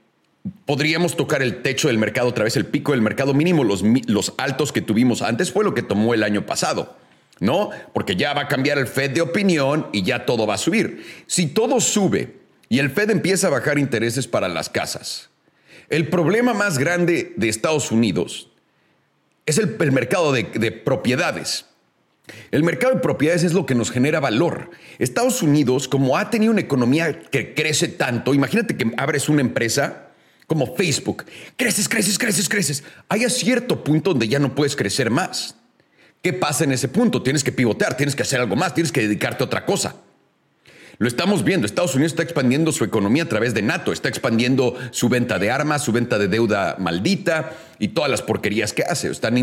podríamos 0.66 1.16
tocar 1.16 1.42
el 1.42 1.62
techo 1.62 1.88
del 1.88 1.98
mercado 1.98 2.28
otra 2.28 2.44
vez, 2.44 2.56
el 2.56 2.66
pico 2.66 2.92
del 2.92 3.02
mercado 3.02 3.34
mínimo, 3.34 3.64
los, 3.64 4.34
altos 4.38 4.72
que 4.72 4.82
tuvimos 4.82 5.22
antes 5.22 5.52
fue 5.52 5.64
lo 5.64 5.74
que 5.74 5.82
tomó 5.82 6.14
el 6.14 6.24
año 6.24 6.46
pasado. 6.46 6.98
¿No? 7.42 7.72
Porque 7.94 8.16
ya 8.16 8.34
va 8.34 8.44
a 8.44 8.48
cambiar 8.48 8.78
el 8.78 8.88
Fed 8.88 9.12
de 9.12 9.20
opinión 9.20 9.88
y 9.92 10.04
ya 10.04 10.26
todo 10.26 10.48
va 10.48 10.54
a 10.54 10.58
subir. 10.58 11.06
Si 11.28 11.48
todo 11.48 11.82
sube 11.82 12.38
y 12.70 12.80
el 12.80 12.90
Fed 12.90 13.10
empieza 13.10 13.48
a 13.48 13.50
bajar 13.50 13.78
intereses 13.78 14.26
para 14.26 14.48
las 14.48 14.70
casas, 14.70 15.30
el 15.90 16.08
problema 16.08 16.54
más 16.54 16.78
grande 16.78 17.34
de 17.36 17.50
Estados 17.50 17.92
Unidos 17.92 18.52
es 19.46 19.58
el, 19.58 19.76
mercado 19.92 20.32
de, 20.32 20.44
de 20.44 20.72
propiedades. 20.72 21.66
El 22.52 22.64
mercado 22.64 22.94
de 22.94 23.02
propiedades 23.02 23.44
es 23.44 23.52
lo 23.52 23.66
que 23.66 23.76
nos 23.76 23.92
genera 23.92 24.22
valor. 24.22 24.72
Estados 24.98 25.44
Unidos, 25.44 25.90
como 25.90 26.18
ha 26.18 26.30
tenido 26.30 26.54
una 26.54 26.62
economía 26.62 27.20
que 27.20 27.54
crece 27.54 27.90
tanto, 27.90 28.34
imagínate 28.34 28.78
que 28.78 28.94
abres 28.96 29.28
una 29.28 29.42
empresa 29.42 30.05
como 30.48 30.76
Facebook. 30.76 31.26
Creces, 31.58 31.90
creces, 31.90 32.18
creces, 32.18 32.50
creces. 32.50 32.84
Hay 33.10 33.24
a 33.24 33.30
cierto 33.30 33.84
punto 33.84 34.12
donde 34.12 34.28
ya 34.28 34.40
no 34.40 34.54
puedes 34.54 34.76
crecer 34.76 35.10
más. 35.10 35.56
¿Qué 36.22 36.34
pasa 36.34 36.64
en 36.64 36.72
ese 36.72 36.88
punto? 36.88 37.22
Tienes 37.22 37.44
que 37.44 37.52
pivotear, 37.52 37.96
tienes 37.96 38.16
que 38.16 38.24
hacer 38.24 38.40
algo 38.40 38.56
más, 38.56 38.74
tienes 38.74 38.92
que 38.92 39.02
dedicarte 39.02 39.44
a 39.44 39.48
otra 39.48 39.66
cosa. 39.66 39.96
Lo 40.98 41.08
estamos 41.08 41.44
viendo. 41.44 41.66
Estados 41.66 41.96
Unidos 41.96 42.14
está 42.14 42.24
expandiendo 42.24 42.72
su 42.72 42.84
economía 42.84 43.24
a 43.24 43.30
través 43.30 43.54
de 43.54 43.62
NATO, 43.62 43.92
está 43.92 44.08
expandiendo 44.08 44.76
su 44.92 45.10
venta 45.10 45.40
de 45.40 45.52
armas, 45.52 45.84
su 45.84 45.92
venta 45.92 46.18
de 46.18 46.28
deuda 46.28 46.78
maldita 46.80 47.54
y 47.80 47.90
todas 47.90 48.10
las 48.10 48.22
porquerías 48.22 48.74
que 48.74 48.84
hace. 48.84 49.10
Están 49.10 49.34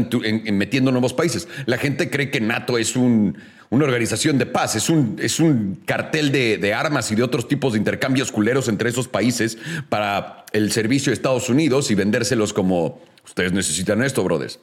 metiendo 0.52 0.92
nuevos 0.92 1.12
países. 1.12 1.49
La 1.66 1.78
gente 1.78 2.11
cree 2.11 2.30
que 2.30 2.40
NATO 2.40 2.78
es 2.78 2.97
una 2.97 3.35
organización 3.71 4.38
de 4.38 4.47
paz, 4.47 4.76
es 4.76 4.88
un, 4.88 5.78
cartel 5.85 6.32
de, 6.32 6.75
armas 6.75 7.11
y 7.12 7.16
de 7.16 7.23
otros 7.23 7.49
tipos 7.49 7.75
de 7.75 7.78
intercambios 7.78 8.32
culeros 8.32 8.68
entre 8.68 8.88
esos 8.88 9.09
países 9.09 9.59
para 9.88 10.44
el 10.52 10.73
servicio 10.73 11.11
de 11.11 11.14
Estados 11.14 11.49
Unidos 11.50 11.90
y 11.90 11.94
vendérselos 11.94 12.52
como 12.52 13.00
ustedes 13.25 13.52
necesitan 13.52 14.02
esto, 14.02 14.25
brothers. 14.25 14.59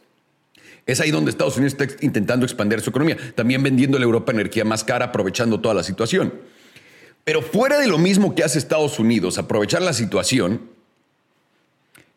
Es 0.88 1.00
ahí 1.02 1.12
donde 1.12 1.30
Estados 1.30 1.58
Unidos 1.58 1.76
está 1.80 2.04
intentando 2.04 2.48
expandir 2.48 2.82
su 2.82 2.90
economía, 2.90 3.16
también 3.36 3.62
vendiendo 3.62 3.98
a 3.98 4.00
la 4.00 4.06
Europa 4.06 4.32
energía 4.32 4.66
más 4.66 4.84
cara, 4.84 5.06
aprovechando 5.06 5.60
toda 5.60 5.76
la 5.76 5.84
situación. 5.84 6.34
Pero 7.30 7.44
fuera 7.44 7.78
de 7.78 7.86
lo 7.86 8.00
mismo 8.00 8.34
que 8.34 8.44
hace 8.44 8.58
Estados 8.58 8.98
Unidos, 8.98 9.38
aprovechar 9.38 9.84
la 9.84 9.94
situación, 9.94 10.62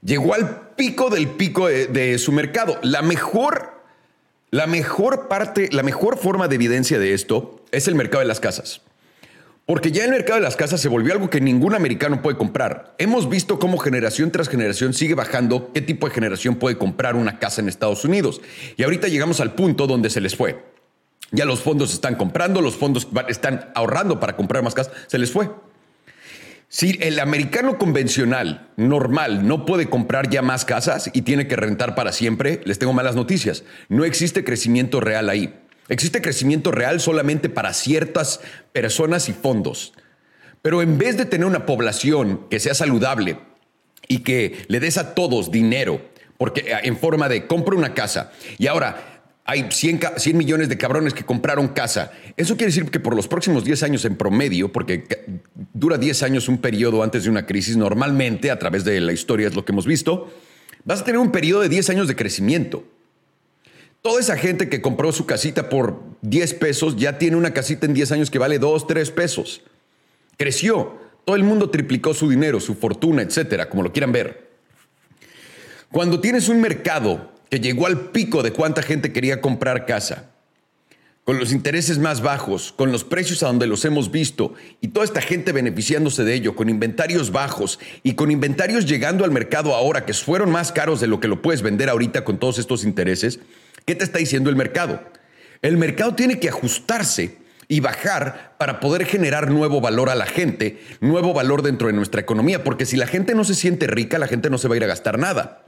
llegó 0.03 0.33
al 0.33 0.71
pico 0.75 1.11
del 1.11 1.29
pico 1.29 1.67
de, 1.69 2.17
su 2.19 2.33
mercado. 2.33 2.79
La 2.83 3.03
mejor, 3.03 3.75
la 4.51 4.67
mejor 4.67 5.29
parte, 5.29 5.69
la 5.71 5.83
mejor 5.83 6.17
forma 6.17 6.49
de 6.49 6.55
evidencia 6.55 6.99
de 6.99 7.13
esto 7.13 7.63
es 7.73 7.89
el 7.89 7.95
mercado 7.95 8.21
de 8.21 8.27
las 8.27 8.41
casas. 8.41 8.81
Porque 9.67 9.93
ya 9.93 10.03
el 10.07 10.11
mercado 10.13 10.37
de 10.37 10.45
las 10.45 10.57
casas 10.57 10.81
se 10.81 10.89
volvió 10.89 11.13
algo 11.13 11.29
que 11.29 11.43
ningún 11.43 11.75
americano 11.75 12.23
puede 12.23 12.39
comprar. 12.39 12.95
Hemos 12.97 13.29
visto 13.29 13.59
cómo 13.59 13.77
generación 13.77 14.31
tras 14.31 14.49
generación 14.49 14.95
sigue 14.95 15.13
bajando 15.13 15.73
qué 15.75 15.83
tipo 15.83 16.09
de 16.09 16.15
generación 16.15 16.55
puede 16.55 16.79
comprar 16.79 17.17
una 17.17 17.39
casa 17.39 17.61
en 17.61 17.69
Estados 17.69 18.07
Unidos. 18.07 18.41
Y 18.79 18.83
ahorita 18.83 19.09
llegamos 19.09 19.41
al 19.41 19.55
punto 19.55 19.87
donde 19.87 20.09
se 20.09 20.23
les 20.23 20.35
fue. 20.35 20.72
Ya 21.33 21.45
los 21.45 21.61
fondos 21.61 21.93
están 21.93 22.15
comprando, 22.15 22.61
los 22.61 22.77
fondos 22.77 23.09
están 23.29 23.71
ahorrando 23.75 24.21
para 24.21 24.37
comprar 24.37 24.63
más 24.63 24.75
casas. 24.75 24.93
Se 25.09 25.19
les 25.19 25.33
fue. 25.33 25.51
Si 26.69 26.97
el 27.01 27.21
americano 27.21 27.77
convencional, 27.77 28.71
normal, 28.77 29.47
no 29.47 29.67
puede 29.67 29.91
comprar 29.91 30.31
ya 30.31 30.41
más 30.41 30.65
casas 30.65 31.11
y 31.13 31.23
tiene 31.23 31.47
que 31.47 31.57
rentar 31.57 31.95
para 31.95 32.13
siempre, 32.13 32.61
les 32.65 32.79
tengo 32.79 32.95
malas 32.95 33.15
noticias. 33.15 33.65
No 33.89 34.05
existe 34.05 34.45
crecimiento 34.45 35.01
real 35.01 35.29
ahí. 35.29 35.55
Existe 35.89 36.23
crecimiento 36.23 36.71
real 36.71 37.01
solamente 37.01 37.51
para 37.51 37.75
ciertas 37.75 38.41
personas 38.73 39.29
y 39.29 39.35
fondos. 39.35 39.93
Pero 40.63 40.81
en 40.81 40.97
vez 40.97 41.19
de 41.19 41.27
tener 41.27 41.47
una 41.47 41.67
población 41.67 42.47
que 42.49 42.61
sea 42.61 42.73
saludable 42.73 43.39
y 44.09 44.21
que 44.21 44.65
le 44.69 44.81
des 44.81 44.97
a 44.97 45.15
todos 45.15 45.51
dinero, 45.51 46.01
porque 46.39 46.75
en 46.83 46.97
forma 46.97 47.29
de 47.29 47.47
compra 47.47 47.77
una 47.77 47.93
casa 47.93 48.33
y 48.59 48.67
ahora 48.67 49.12
hay 49.45 49.67
100, 49.71 50.01
millones 50.35 50.69
de 50.69 50.79
cabrones 50.79 51.15
que 51.15 51.25
compraron 51.25 51.69
casa. 51.69 52.13
Eso 52.37 52.57
quiere 52.57 52.73
decir 52.73 52.89
que 52.91 53.01
por 53.01 53.17
los 53.17 53.27
próximos 53.27 53.65
10 53.65 53.83
años 53.83 54.05
en 54.05 54.17
promedio, 54.17 54.73
porque 54.73 55.05
dura 55.73 55.99
10 55.99 56.23
años 56.23 56.49
un 56.49 56.59
periodo 56.59 57.03
antes 57.03 57.25
de 57.25 57.31
una 57.31 57.45
crisis, 57.45 57.77
normalmente 57.77 58.51
a 58.51 58.59
través 58.59 58.85
de 58.85 59.01
la 59.01 59.13
historia 59.13 59.49
es 59.49 59.57
lo 59.57 59.65
que 59.65 59.73
hemos 59.73 59.87
visto, 59.87 60.33
vas 60.85 61.01
a 61.01 61.05
tener 61.05 61.19
un 61.19 61.33
periodo 61.33 61.63
de 61.63 61.69
10 61.69 61.91
años 61.91 62.09
de 62.09 62.15
crecimiento. 62.15 62.85
Toda 64.01 64.21
esa 64.21 64.37
gente 64.37 64.69
que 64.69 64.81
compró 64.81 65.13
su 65.13 65.27
casita 65.27 65.69
por 65.69 66.01
10 66.23 66.55
pesos 66.55 66.97
ya 66.97 67.19
tiene 67.19 67.37
una 67.37 67.53
casita 67.53 67.87
en 67.87 67.95
10 67.95 68.13
años 68.13 68.31
que 68.31 68.39
vale 68.39 68.59
2, 68.59 68.87
3 68.87 69.11
pesos. 69.11 69.63
Creció. 70.37 71.01
Todo 71.25 71.37
el 71.37 71.45
mundo 71.45 71.71
triplicó 71.71 72.15
su 72.15 72.29
dinero, 72.29 72.59
su 72.59 72.75
fortuna, 72.75 73.23
etcétera, 73.23 73.69
como 73.69 73.85
lo 73.85 73.93
quieran 73.93 74.11
ver. 74.11 74.51
Cuando 75.93 76.21
tienes 76.21 76.49
un 76.49 76.61
mercado 76.61 77.32
que 77.53 77.61
llegó 77.61 77.87
al 77.87 78.09
pico 78.13 78.43
de 78.43 78.55
cuánta 78.55 78.81
gente 78.81 79.13
quería 79.13 79.43
comprar 79.43 79.85
casa, 79.85 80.31
con 81.25 81.39
los 81.39 81.53
intereses 81.53 81.99
más 81.99 82.23
bajos, 82.23 82.73
con 82.73 82.91
los 82.93 83.05
precios 83.05 83.43
a 83.43 83.49
donde 83.49 83.67
los 83.67 83.85
hemos 83.85 84.11
visto 84.11 84.55
y 84.81 84.89
toda 84.89 85.05
esta 85.05 85.21
gente 85.21 85.53
beneficiándose 85.53 86.25
de 86.25 86.33
ello, 86.33 86.57
con 86.57 86.71
inventarios 86.71 87.31
bajos 87.31 87.79
y 88.03 88.15
con 88.15 88.31
inventarios 88.31 88.87
llegando 88.87 89.23
al 89.23 89.33
mercado 89.33 89.75
ahora 89.75 90.07
que 90.07 90.15
fueron 90.15 90.51
más 90.51 90.73
caros 90.73 90.99
de 90.99 91.09
lo 91.09 91.21
que 91.21 91.29
lo 91.29 91.43
puedes 91.43 91.61
vender 91.61 91.91
ahorita 91.91 92.25
con 92.25 92.39
todos 92.39 92.59
estos 92.59 92.85
intereses, 92.85 93.39
¿qué 93.85 93.95
te 93.95 94.05
está 94.05 94.19
diciendo 94.19 94.49
el 94.49 94.57
mercado? 94.57 95.03
El 95.61 95.77
mercado 95.77 96.15
tiene 96.15 96.41
que 96.41 96.49
ajustarse 96.49 97.37
y 97.69 97.81
bajar 97.81 98.55
para 98.57 98.81
poder 98.81 99.05
generar 99.05 99.51
nuevo 99.51 99.83
valor 99.83 100.09
a 100.09 100.15
la 100.15 100.25
gente, 100.25 100.81
nuevo 101.03 101.35
valor 101.35 101.61
dentro 101.61 101.89
de 101.89 101.93
nuestra 101.93 102.23
economía, 102.23 102.65
porque 102.65 102.87
si 102.87 102.97
la 102.97 103.07
gente 103.07 103.35
no 103.35 103.45
se 103.45 103.55
siente 103.55 103.89
rica, 103.89 104.19
la 104.19 104.27
gente 104.27 104.49
no 104.49 104.57
se 104.57 104.69
va 104.69 104.75
a 104.75 104.79
ir 104.79 104.85
a 104.85 104.87
gastar 104.87 105.19
nada. 105.19 105.67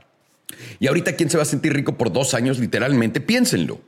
Y 0.78 0.87
ahorita, 0.87 1.14
¿quién 1.16 1.30
se 1.30 1.37
va 1.37 1.42
a 1.42 1.47
sentir 1.47 1.73
rico 1.73 1.97
por 1.97 2.12
dos 2.12 2.35
años? 2.35 2.59
Literalmente, 2.59 3.21
piénsenlo. 3.21 3.80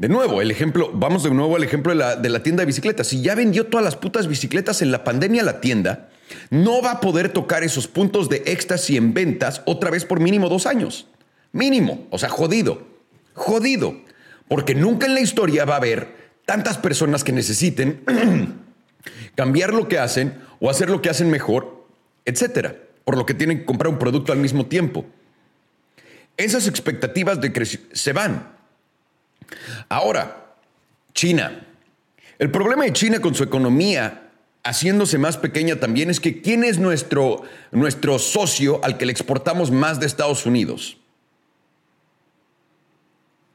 De 0.00 0.08
nuevo, 0.08 0.40
el 0.40 0.50
ejemplo, 0.50 0.90
vamos 0.94 1.24
de 1.24 1.30
nuevo 1.30 1.56
al 1.56 1.62
ejemplo 1.62 1.92
de 1.92 1.98
la, 1.98 2.16
de 2.16 2.30
la 2.30 2.42
tienda 2.42 2.62
de 2.62 2.66
bicicletas. 2.66 3.06
Si 3.06 3.20
ya 3.20 3.34
vendió 3.34 3.66
todas 3.66 3.84
las 3.84 3.96
putas 3.96 4.28
bicicletas 4.28 4.80
en 4.80 4.90
la 4.90 5.04
pandemia 5.04 5.42
la 5.42 5.60
tienda, 5.60 6.08
no 6.48 6.80
va 6.80 6.92
a 6.92 7.00
poder 7.00 7.28
tocar 7.28 7.64
esos 7.64 7.86
puntos 7.86 8.30
de 8.30 8.42
éxtasis 8.46 8.96
en 8.96 9.12
ventas 9.12 9.60
otra 9.66 9.90
vez 9.90 10.06
por 10.06 10.18
mínimo 10.18 10.48
dos 10.48 10.66
años. 10.66 11.06
Mínimo. 11.52 12.06
O 12.08 12.18
sea, 12.18 12.30
jodido. 12.30 12.82
Jodido. 13.34 13.94
Porque 14.48 14.74
nunca 14.74 15.06
en 15.06 15.12
la 15.12 15.20
historia 15.20 15.66
va 15.66 15.74
a 15.74 15.78
haber 15.78 16.08
tantas 16.46 16.78
personas 16.78 17.22
que 17.22 17.32
necesiten 17.32 18.00
cambiar 19.34 19.74
lo 19.74 19.86
que 19.86 19.98
hacen 19.98 20.34
o 20.60 20.70
hacer 20.70 20.88
lo 20.88 21.02
que 21.02 21.10
hacen 21.10 21.28
mejor, 21.28 21.86
etcétera. 22.24 22.74
Por 23.04 23.18
lo 23.18 23.26
que 23.26 23.34
tienen 23.34 23.58
que 23.58 23.64
comprar 23.66 23.92
un 23.92 23.98
producto 23.98 24.32
al 24.32 24.38
mismo 24.38 24.64
tiempo 24.64 25.04
esas 26.40 26.66
expectativas 26.66 27.40
de 27.40 27.52
se 27.92 28.12
van. 28.12 28.52
Ahora, 29.88 30.54
China. 31.12 31.66
El 32.38 32.50
problema 32.50 32.84
de 32.84 32.92
China 32.92 33.20
con 33.20 33.34
su 33.34 33.42
economía 33.42 34.30
haciéndose 34.62 35.18
más 35.18 35.36
pequeña 35.36 35.76
también 35.76 36.10
es 36.10 36.20
que 36.20 36.40
¿quién 36.40 36.64
es 36.64 36.78
nuestro, 36.78 37.42
nuestro 37.70 38.18
socio 38.18 38.80
al 38.82 38.98
que 38.98 39.06
le 39.06 39.12
exportamos 39.12 39.70
más 39.70 40.00
de 40.00 40.06
Estados 40.06 40.46
Unidos? 40.46 40.98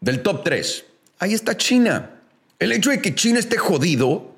Del 0.01 0.21
top 0.21 0.43
3. 0.43 0.85
Ahí 1.19 1.33
está 1.33 1.57
China. 1.57 2.11
El 2.59 2.71
hecho 2.71 2.89
de 2.89 3.01
que 3.01 3.15
China 3.15 3.39
esté 3.39 3.57
jodido 3.57 4.35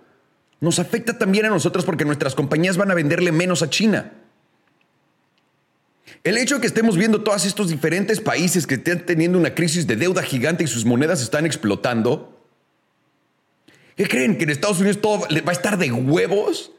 nos 0.59 0.79
afecta 0.79 1.17
también 1.17 1.45
a 1.45 1.49
nosotros 1.49 1.85
porque 1.85 2.05
nuestras 2.05 2.35
compañías 2.35 2.77
van 2.77 2.91
a 2.91 2.95
venderle 2.95 3.31
menos 3.31 3.61
a 3.61 3.69
China. 3.69 4.11
El 6.23 6.37
hecho 6.37 6.55
de 6.55 6.61
que 6.61 6.67
estemos 6.67 6.97
viendo 6.97 7.23
todos 7.23 7.45
estos 7.45 7.69
diferentes 7.69 8.19
países 8.19 8.67
que 8.67 8.75
están 8.75 9.05
teniendo 9.05 9.37
una 9.37 9.53
crisis 9.53 9.87
de 9.87 9.95
deuda 9.95 10.23
gigante 10.23 10.63
y 10.63 10.67
sus 10.67 10.85
monedas 10.85 11.21
están 11.21 11.45
explotando, 11.45 12.37
¿qué 13.95 14.07
creen? 14.07 14.37
¿Que 14.37 14.43
en 14.43 14.49
Estados 14.49 14.79
Unidos 14.79 15.01
todo 15.01 15.19
va 15.21 15.49
a 15.51 15.51
estar 15.51 15.77
de 15.77 15.91
huevos? 15.91 16.71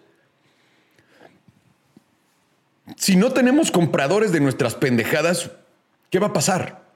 Si 2.96 3.16
no 3.16 3.32
tenemos 3.32 3.70
compradores 3.70 4.32
de 4.32 4.40
nuestras 4.40 4.74
pendejadas, 4.74 5.50
¿qué 6.10 6.18
va 6.18 6.28
a 6.28 6.32
pasar? 6.32 6.88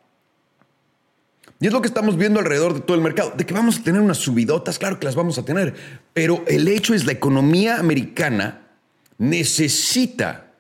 Y 1.61 1.67
es 1.69 1.73
lo 1.73 1.81
que 1.81 1.87
estamos 1.87 2.17
viendo 2.17 2.41
alrededor 2.41 2.75
de 2.75 2.81
todo 2.81 2.97
el 2.97 3.03
mercado. 3.03 3.33
De 3.37 3.47
que 3.47 3.55
vamos 3.55 3.79
a 3.79 3.83
tener 3.85 4.01
unas 4.01 4.19
subidotas, 4.19 4.79
claro 4.79 4.99
que 4.99 5.07
las 5.07 5.15
vamos 5.15 5.39
a 5.39 5.45
tener. 5.45 5.75
Pero 6.13 6.45
el 6.49 6.67
hecho 6.67 6.93
es 6.93 7.07
la 7.07 7.13
economía 7.13 7.79
americana 7.79 8.63
necesita 9.19 10.53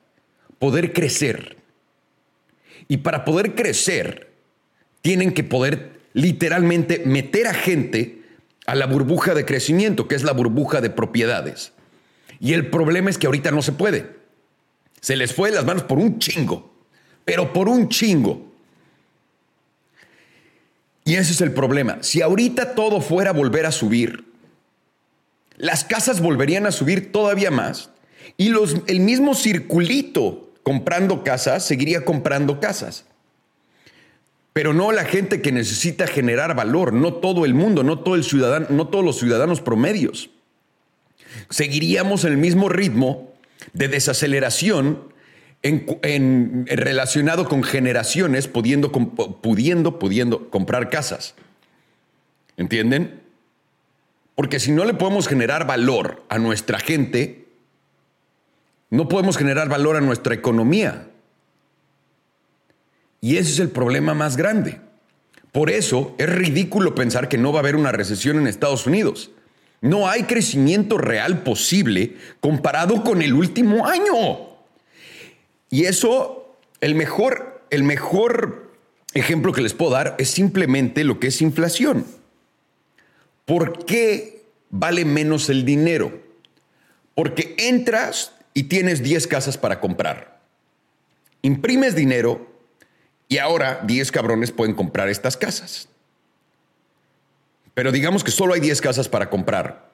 poder 0.61 0.93
crecer. 0.93 1.62
Y 2.89 2.99
para 2.99 3.25
poder 3.25 3.55
crecer, 3.55 4.33
tienen 5.03 5.33
que 5.33 5.45
poder 5.45 6.01
literalmente 6.12 7.03
meter 7.05 7.47
a 7.47 7.55
gente 7.55 8.23
a 8.67 8.75
la 8.75 8.87
burbuja 8.87 9.35
de 9.35 9.45
crecimiento, 9.45 10.09
que 10.09 10.15
es 10.15 10.23
la 10.23 10.33
burbuja 10.33 10.81
de 10.81 10.91
propiedades. 10.91 11.73
Y 12.41 12.55
el 12.55 12.71
problema 12.71 13.11
es 13.11 13.19
que 13.19 13.27
ahorita 13.27 13.51
no 13.51 13.62
se 13.62 13.73
puede. 13.73 14.11
Se 15.01 15.17
les 15.17 15.35
fue 15.35 15.51
de 15.51 15.57
las 15.57 15.65
manos 15.65 15.85
por 15.85 15.99
un 15.99 16.19
chingo, 16.19 16.73
pero 17.25 17.53
por 17.53 17.69
un 17.69 17.89
chingo. 17.89 18.53
Y 21.05 21.15
ese 21.15 21.33
es 21.33 21.41
el 21.41 21.53
problema. 21.53 21.99
Si 22.03 22.23
ahorita 22.23 22.75
todo 22.75 23.01
fuera 23.01 23.31
a 23.31 23.35
volver 23.35 23.67
a 23.67 23.73
subir, 23.73 24.25
las 25.57 25.85
casas 25.85 26.21
volverían 26.21 26.67
a 26.67 26.73
subir 26.73 27.11
todavía 27.11 27.51
más 27.51 27.91
y 28.37 28.49
los, 28.49 28.77
el 28.87 29.01
mismo 29.01 29.35
circulito 29.35 30.51
comprando 30.62 31.25
casas, 31.25 31.64
seguiría 31.64 32.04
comprando 32.04 32.61
casas. 32.61 33.04
Pero 34.52 34.75
no 34.75 34.92
la 34.92 35.04
gente 35.04 35.40
que 35.40 35.50
necesita 35.50 36.07
generar 36.07 36.54
valor, 36.54 36.92
no 36.92 37.14
todo 37.14 37.45
el 37.45 37.54
mundo, 37.54 37.83
no, 37.83 38.00
todo 38.00 38.16
el 38.16 38.25
ciudadano, 38.25 38.66
no 38.71 38.88
todos 38.88 39.04
los 39.04 39.19
ciudadanos 39.19 39.61
promedios. 39.61 40.31
Seguiríamos 41.49 42.25
el 42.25 42.37
mismo 42.37 42.69
ritmo 42.69 43.33
de 43.73 43.88
desaceleración 43.88 45.12
en, 45.62 46.66
relacionado 46.66 47.49
con 47.49 47.62
generaciones 47.62 48.49
pudiendo, 48.49 48.92
pudiendo, 48.92 49.99
pudiendo 49.99 50.50
comprar 50.50 50.90
casas. 50.90 51.35
¿Entienden? 52.57 53.21
Porque 54.35 54.61
si 54.61 54.73
no 54.73 54.85
le 54.85 54.95
podemos 54.95 55.28
generar 55.28 55.66
valor 55.66 56.25
a 56.28 56.38
nuestra 56.38 56.78
gente, 56.78 57.42
no 58.93 59.09
podemos 59.09 59.39
generar 59.39 59.71
valor 59.71 59.97
a 59.97 60.03
nuestra 60.03 60.35
economía. 60.35 61.09
Y 63.23 63.39
ese 63.39 63.53
es 63.53 63.59
el 63.59 63.71
problema 63.71 64.13
más 64.13 64.37
grande. 64.37 64.81
Por 65.51 65.71
eso 65.71 66.15
es 66.19 66.29
ridículo 66.29 66.95
pensar 66.95 67.31
que 67.31 67.39
no 67.39 67.53
va 67.53 67.61
a 67.61 67.63
haber 67.63 67.75
una 67.75 67.91
recesión 67.91 68.37
en 68.37 68.47
Estados 68.47 68.87
Unidos. 68.87 69.31
No 69.81 70.11
hay 70.11 70.25
crecimiento 70.25 70.99
real 70.99 71.43
posible 71.43 72.19
comparado 72.41 73.03
con 73.03 73.23
el 73.23 73.33
último 73.33 73.87
año. 73.87 74.59
Y 75.71 75.87
eso, 75.87 76.55
el 76.83 76.95
mejor, 76.95 77.63
el 77.71 77.85
mejor 77.85 78.75
ejemplo 79.15 79.55
que 79.55 79.63
les 79.63 79.73
puedo 79.73 79.93
dar 79.93 80.17
es 80.19 80.29
simplemente 80.29 81.03
lo 81.03 81.19
que 81.19 81.29
es 81.29 81.41
inflación. 81.41 82.05
¿Por 83.47 83.87
qué 83.87 84.45
vale 84.69 85.07
menos 85.07 85.49
el 85.49 85.65
dinero? 85.65 86.21
Porque 87.15 87.55
entras 87.57 88.33
y 88.54 88.64
tienes 88.64 89.02
10 89.02 89.26
casas 89.26 89.59
para 89.59 89.80
comprar. 89.80 90.40
Imprimes 91.42 91.94
dinero 91.94 92.52
y 93.28 93.38
ahora 93.38 93.80
10 93.85 94.12
cabrones 94.12 94.52
pueden 94.52 94.75
comprar 94.75 95.09
estas 95.09 95.37
casas. 95.37 95.88
Pero 97.75 97.92
digamos 97.92 98.23
que 98.23 98.30
solo 98.30 98.54
hay 98.54 98.61
10 98.61 98.80
casas 98.80 99.09
para 99.09 99.30
comprar. 99.30 99.90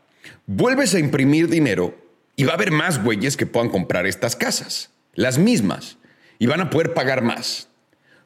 Vuelves 0.46 0.94
a 0.94 0.98
imprimir 0.98 1.48
dinero 1.48 1.96
y 2.36 2.44
va 2.44 2.52
a 2.52 2.54
haber 2.54 2.70
más 2.70 3.02
güeyes 3.02 3.36
que 3.36 3.46
puedan 3.46 3.68
comprar 3.68 4.06
estas 4.06 4.36
casas, 4.36 4.90
las 5.14 5.38
mismas, 5.38 5.96
y 6.38 6.46
van 6.46 6.60
a 6.60 6.70
poder 6.70 6.94
pagar 6.94 7.22
más. 7.22 7.68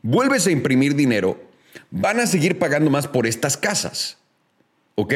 Vuelves 0.02 0.46
a 0.46 0.50
imprimir 0.50 0.94
dinero, 0.94 1.40
van 1.90 2.20
a 2.20 2.26
seguir 2.26 2.58
pagando 2.58 2.90
más 2.90 3.06
por 3.06 3.26
estas 3.26 3.56
casas. 3.56 4.18
¿Ok? 4.94 5.14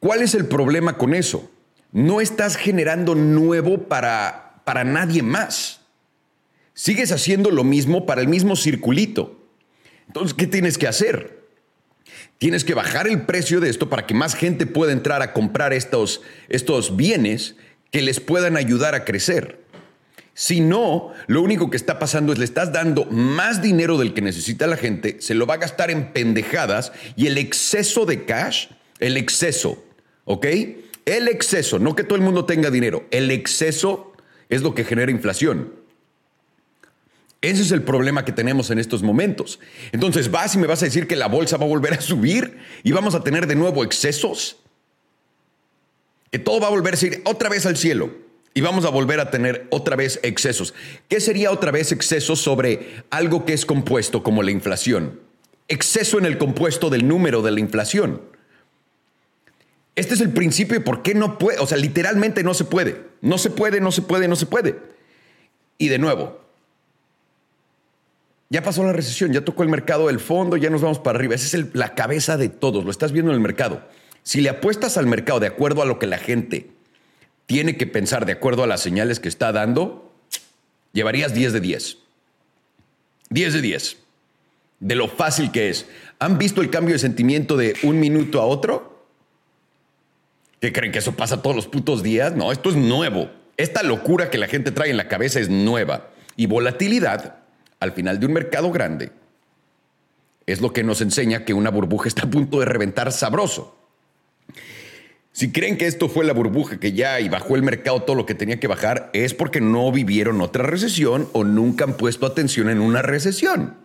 ¿Cuál 0.00 0.22
es 0.22 0.34
el 0.34 0.46
problema 0.46 0.96
con 0.98 1.14
eso? 1.14 1.50
No 1.92 2.20
estás 2.20 2.56
generando 2.56 3.14
nuevo 3.14 3.86
para, 3.86 4.62
para 4.64 4.82
nadie 4.82 5.22
más. 5.22 5.80
Sigues 6.74 7.12
haciendo 7.12 7.50
lo 7.50 7.64
mismo 7.64 8.06
para 8.06 8.22
el 8.22 8.28
mismo 8.28 8.56
circulito. 8.56 9.38
Entonces, 10.06 10.34
¿qué 10.34 10.46
tienes 10.46 10.78
que 10.78 10.88
hacer? 10.88 11.42
Tienes 12.38 12.64
que 12.64 12.74
bajar 12.74 13.06
el 13.06 13.22
precio 13.22 13.60
de 13.60 13.70
esto 13.70 13.88
para 13.88 14.06
que 14.06 14.14
más 14.14 14.34
gente 14.34 14.66
pueda 14.66 14.92
entrar 14.92 15.22
a 15.22 15.32
comprar 15.32 15.72
estos, 15.72 16.22
estos 16.48 16.96
bienes 16.96 17.56
que 17.90 18.02
les 18.02 18.20
puedan 18.20 18.56
ayudar 18.56 18.94
a 18.94 19.04
crecer. 19.04 19.62
Si 20.34 20.60
no, 20.60 21.12
lo 21.26 21.42
único 21.42 21.70
que 21.70 21.76
está 21.76 21.98
pasando 21.98 22.32
es 22.32 22.38
le 22.38 22.46
estás 22.46 22.72
dando 22.72 23.04
más 23.04 23.60
dinero 23.60 23.98
del 23.98 24.14
que 24.14 24.22
necesita 24.22 24.66
la 24.66 24.78
gente, 24.78 25.18
se 25.20 25.34
lo 25.34 25.46
va 25.46 25.54
a 25.54 25.58
gastar 25.58 25.90
en 25.90 26.12
pendejadas 26.12 26.92
y 27.16 27.26
el 27.26 27.36
exceso 27.36 28.06
de 28.06 28.24
cash, 28.24 28.68
el 28.98 29.18
exceso, 29.18 29.84
¿ok? 30.24 30.46
El 31.04 31.28
exceso, 31.28 31.78
no 31.78 31.96
que 31.96 32.04
todo 32.04 32.16
el 32.16 32.22
mundo 32.22 32.44
tenga 32.44 32.70
dinero, 32.70 33.04
el 33.10 33.30
exceso 33.30 34.12
es 34.48 34.62
lo 34.62 34.74
que 34.74 34.84
genera 34.84 35.10
inflación. 35.10 35.72
Ese 37.40 37.62
es 37.62 37.72
el 37.72 37.82
problema 37.82 38.24
que 38.24 38.30
tenemos 38.30 38.70
en 38.70 38.78
estos 38.78 39.02
momentos. 39.02 39.58
Entonces 39.90 40.30
vas 40.30 40.54
y 40.54 40.58
me 40.58 40.68
vas 40.68 40.80
a 40.82 40.84
decir 40.84 41.08
que 41.08 41.16
la 41.16 41.26
bolsa 41.26 41.56
va 41.56 41.64
a 41.64 41.68
volver 41.68 41.94
a 41.94 42.00
subir 42.00 42.58
y 42.84 42.92
vamos 42.92 43.16
a 43.16 43.24
tener 43.24 43.48
de 43.48 43.56
nuevo 43.56 43.82
excesos. 43.82 44.58
Que 46.30 46.38
todo 46.38 46.60
va 46.60 46.68
a 46.68 46.70
volver 46.70 46.94
a 46.94 47.04
ir 47.04 47.20
otra 47.24 47.48
vez 47.48 47.66
al 47.66 47.76
cielo 47.76 48.14
y 48.54 48.60
vamos 48.60 48.84
a 48.84 48.90
volver 48.90 49.18
a 49.18 49.30
tener 49.30 49.66
otra 49.70 49.96
vez 49.96 50.20
excesos. 50.22 50.72
¿Qué 51.08 51.20
sería 51.20 51.50
otra 51.50 51.72
vez 51.72 51.90
exceso 51.90 52.36
sobre 52.36 53.02
algo 53.10 53.44
que 53.44 53.54
es 53.54 53.66
compuesto 53.66 54.22
como 54.22 54.44
la 54.44 54.52
inflación? 54.52 55.18
Exceso 55.66 56.18
en 56.18 56.26
el 56.26 56.38
compuesto 56.38 56.90
del 56.90 57.08
número 57.08 57.42
de 57.42 57.50
la 57.50 57.60
inflación. 57.60 58.22
Este 59.94 60.14
es 60.14 60.20
el 60.20 60.30
principio 60.30 60.78
de 60.78 60.84
por 60.84 61.02
qué 61.02 61.14
no 61.14 61.38
puede, 61.38 61.58
o 61.58 61.66
sea, 61.66 61.76
literalmente 61.76 62.42
no 62.42 62.54
se 62.54 62.64
puede. 62.64 63.02
No 63.20 63.38
se 63.38 63.50
puede, 63.50 63.80
no 63.80 63.92
se 63.92 64.02
puede, 64.02 64.26
no 64.26 64.36
se 64.36 64.46
puede. 64.46 64.76
Y 65.76 65.88
de 65.88 65.98
nuevo, 65.98 66.40
ya 68.48 68.62
pasó 68.62 68.84
la 68.84 68.92
recesión, 68.92 69.32
ya 69.32 69.44
tocó 69.44 69.62
el 69.62 69.68
mercado 69.68 70.06
del 70.06 70.20
fondo, 70.20 70.56
ya 70.56 70.70
nos 70.70 70.82
vamos 70.82 70.98
para 70.98 71.18
arriba. 71.18 71.34
Esa 71.34 71.56
es 71.56 71.74
la 71.74 71.94
cabeza 71.94 72.36
de 72.36 72.48
todos, 72.48 72.84
lo 72.84 72.90
estás 72.90 73.12
viendo 73.12 73.30
en 73.30 73.36
el 73.36 73.42
mercado. 73.42 73.82
Si 74.22 74.40
le 74.40 74.48
apuestas 74.48 74.96
al 74.96 75.06
mercado 75.06 75.40
de 75.40 75.46
acuerdo 75.46 75.82
a 75.82 75.86
lo 75.86 75.98
que 75.98 76.06
la 76.06 76.18
gente 76.18 76.70
tiene 77.46 77.76
que 77.76 77.86
pensar, 77.86 78.24
de 78.24 78.32
acuerdo 78.32 78.62
a 78.62 78.66
las 78.66 78.80
señales 78.80 79.20
que 79.20 79.28
está 79.28 79.52
dando, 79.52 80.12
llevarías 80.92 81.34
10 81.34 81.52
de 81.52 81.60
10. 81.60 81.98
10 83.30 83.52
de 83.54 83.60
10. 83.60 83.96
De 84.80 84.94
lo 84.94 85.08
fácil 85.08 85.50
que 85.50 85.68
es. 85.68 85.86
¿Han 86.18 86.38
visto 86.38 86.60
el 86.60 86.70
cambio 86.70 86.94
de 86.94 86.98
sentimiento 86.98 87.56
de 87.56 87.74
un 87.82 88.00
minuto 88.00 88.40
a 88.40 88.46
otro? 88.46 88.91
¿Qué 90.62 90.72
creen 90.72 90.92
que 90.92 91.00
eso 91.00 91.16
pasa 91.16 91.42
todos 91.42 91.56
los 91.56 91.66
putos 91.66 92.04
días? 92.04 92.36
No, 92.36 92.52
esto 92.52 92.70
es 92.70 92.76
nuevo. 92.76 93.28
Esta 93.56 93.82
locura 93.82 94.30
que 94.30 94.38
la 94.38 94.46
gente 94.46 94.70
trae 94.70 94.90
en 94.90 94.96
la 94.96 95.08
cabeza 95.08 95.40
es 95.40 95.48
nueva. 95.48 96.10
Y 96.36 96.46
volatilidad 96.46 97.42
al 97.80 97.90
final 97.90 98.20
de 98.20 98.26
un 98.26 98.32
mercado 98.32 98.70
grande, 98.70 99.10
es 100.46 100.60
lo 100.60 100.72
que 100.72 100.84
nos 100.84 101.00
enseña 101.00 101.44
que 101.44 101.52
una 101.52 101.70
burbuja 101.70 102.06
está 102.06 102.22
a 102.22 102.30
punto 102.30 102.60
de 102.60 102.66
reventar 102.66 103.10
sabroso. 103.10 103.76
Si 105.32 105.50
creen 105.50 105.76
que 105.76 105.88
esto 105.88 106.08
fue 106.08 106.24
la 106.24 106.32
burbuja 106.32 106.78
que 106.78 106.92
ya 106.92 107.18
y 107.18 107.28
bajó 107.28 107.56
el 107.56 107.64
mercado 107.64 108.02
todo 108.02 108.14
lo 108.14 108.24
que 108.24 108.36
tenía 108.36 108.60
que 108.60 108.68
bajar, 108.68 109.10
es 109.14 109.34
porque 109.34 109.60
no 109.60 109.90
vivieron 109.90 110.40
otra 110.40 110.62
recesión 110.62 111.28
o 111.32 111.42
nunca 111.42 111.86
han 111.86 111.96
puesto 111.96 112.24
atención 112.24 112.70
en 112.70 112.80
una 112.80 113.02
recesión. 113.02 113.81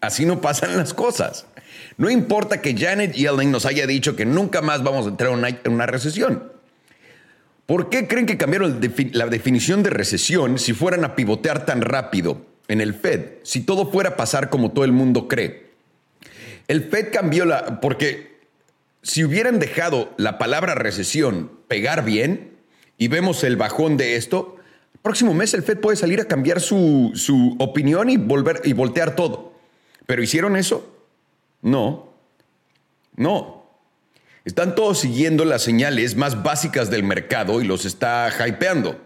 Así 0.00 0.24
no 0.24 0.40
pasan 0.40 0.76
las 0.76 0.94
cosas. 0.94 1.46
No 1.96 2.10
importa 2.10 2.62
que 2.62 2.76
Janet 2.76 3.12
Yellen 3.12 3.50
nos 3.50 3.66
haya 3.66 3.86
dicho 3.86 4.16
que 4.16 4.24
nunca 4.24 4.62
más 4.62 4.82
vamos 4.82 5.06
a 5.06 5.10
entrar 5.10 5.32
en 5.32 5.72
una 5.72 5.86
recesión. 5.86 6.52
¿Por 7.66 7.90
qué 7.90 8.08
creen 8.08 8.26
que 8.26 8.36
cambiaron 8.36 8.80
la 9.12 9.26
definición 9.26 9.82
de 9.82 9.90
recesión 9.90 10.58
si 10.58 10.72
fueran 10.72 11.04
a 11.04 11.14
pivotear 11.14 11.66
tan 11.66 11.82
rápido 11.82 12.50
en 12.70 12.80
el 12.80 12.94
Fed, 12.94 13.40
si 13.42 13.62
todo 13.62 13.90
fuera 13.90 14.10
a 14.10 14.16
pasar 14.16 14.48
como 14.48 14.70
todo 14.70 14.84
el 14.84 14.92
mundo 14.92 15.26
cree. 15.26 15.70
El 16.68 16.84
Fed 16.84 17.12
cambió 17.12 17.44
la... 17.44 17.80
porque 17.80 18.38
si 19.02 19.24
hubieran 19.24 19.58
dejado 19.58 20.14
la 20.18 20.38
palabra 20.38 20.76
recesión 20.76 21.50
pegar 21.66 22.04
bien 22.04 22.52
y 22.96 23.08
vemos 23.08 23.42
el 23.42 23.56
bajón 23.56 23.96
de 23.96 24.14
esto, 24.14 24.56
próximo 25.02 25.34
mes 25.34 25.52
el 25.52 25.64
Fed 25.64 25.78
puede 25.78 25.96
salir 25.96 26.20
a 26.20 26.26
cambiar 26.26 26.60
su, 26.60 27.10
su 27.16 27.56
opinión 27.58 28.08
y, 28.08 28.16
volver, 28.18 28.60
y 28.62 28.72
voltear 28.72 29.16
todo. 29.16 29.49
¿Pero 30.10 30.24
hicieron 30.24 30.56
eso? 30.56 31.06
No. 31.62 32.12
No. 33.14 33.64
Están 34.44 34.74
todos 34.74 34.98
siguiendo 34.98 35.44
las 35.44 35.62
señales 35.62 36.16
más 36.16 36.42
básicas 36.42 36.90
del 36.90 37.04
mercado 37.04 37.60
y 37.60 37.64
los 37.64 37.84
está 37.84 38.28
hypeando. 38.44 39.00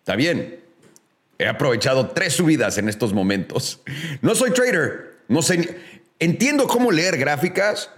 Está 0.00 0.14
bien. 0.14 0.60
He 1.38 1.46
aprovechado 1.46 2.10
tres 2.10 2.34
subidas 2.34 2.76
en 2.76 2.90
estos 2.90 3.14
momentos. 3.14 3.80
No 4.20 4.34
soy 4.34 4.50
trader, 4.50 5.20
no 5.26 5.40
sé, 5.40 5.78
entiendo 6.18 6.66
cómo 6.66 6.92
leer 6.92 7.16
gráficas, 7.16 7.88